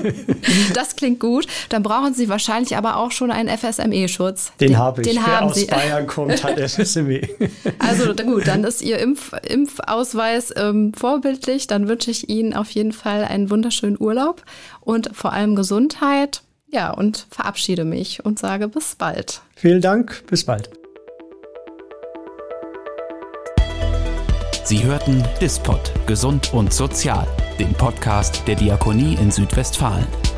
das 0.74 0.94
klingt 0.94 1.18
gut. 1.18 1.46
Dann 1.68 1.82
brauchen 1.82 2.14
Sie 2.14 2.28
wahrscheinlich 2.28 2.76
aber 2.76 2.96
auch 2.96 3.10
schon 3.10 3.32
einen 3.32 3.48
FSME-Schutz. 3.48 4.52
Den, 4.60 4.68
den 4.68 4.78
habe 4.78 5.02
ich. 5.02 5.08
Den 5.08 5.16
Wer 5.16 5.26
haben 5.26 5.46
aus 5.48 5.56
Sie. 5.56 5.66
Bayern 5.66 6.06
kommt, 6.06 6.44
hat 6.44 6.60
FSME. 6.70 7.22
Also 7.80 8.14
gut, 8.14 8.46
dann 8.46 8.62
ist 8.62 8.80
Ihr 8.82 8.98
Impf 8.98 9.32
Impfausweis 9.48 10.52
ähm, 10.56 10.92
vorbildlich. 10.94 11.66
Dann 11.66 11.88
wünsche 11.88 12.12
ich 12.12 12.28
Ihnen 12.28 12.54
auf 12.54 12.70
jeden 12.70 12.92
Fall 12.92 13.24
einen 13.24 13.50
wunderschönen 13.50 13.96
Urlaub 13.98 14.42
und 14.80 15.10
vor 15.12 15.32
allem 15.32 15.56
Gesundheit. 15.56 16.42
Ja, 16.68 16.90
und 16.90 17.26
verabschiede 17.30 17.84
mich 17.84 18.24
und 18.24 18.38
sage 18.38 18.68
bis 18.68 18.94
bald. 18.94 19.42
Vielen 19.56 19.80
Dank, 19.80 20.22
bis 20.28 20.44
bald. 20.44 20.70
Sie 24.64 24.84
hörten 24.84 25.22
Dispot, 25.40 25.92
gesund 26.06 26.54
und 26.54 26.72
sozial 26.72 27.26
dem 27.62 27.74
Podcast 27.74 28.42
der 28.48 28.56
Diakonie 28.56 29.14
in 29.14 29.30
Südwestfalen. 29.30 30.31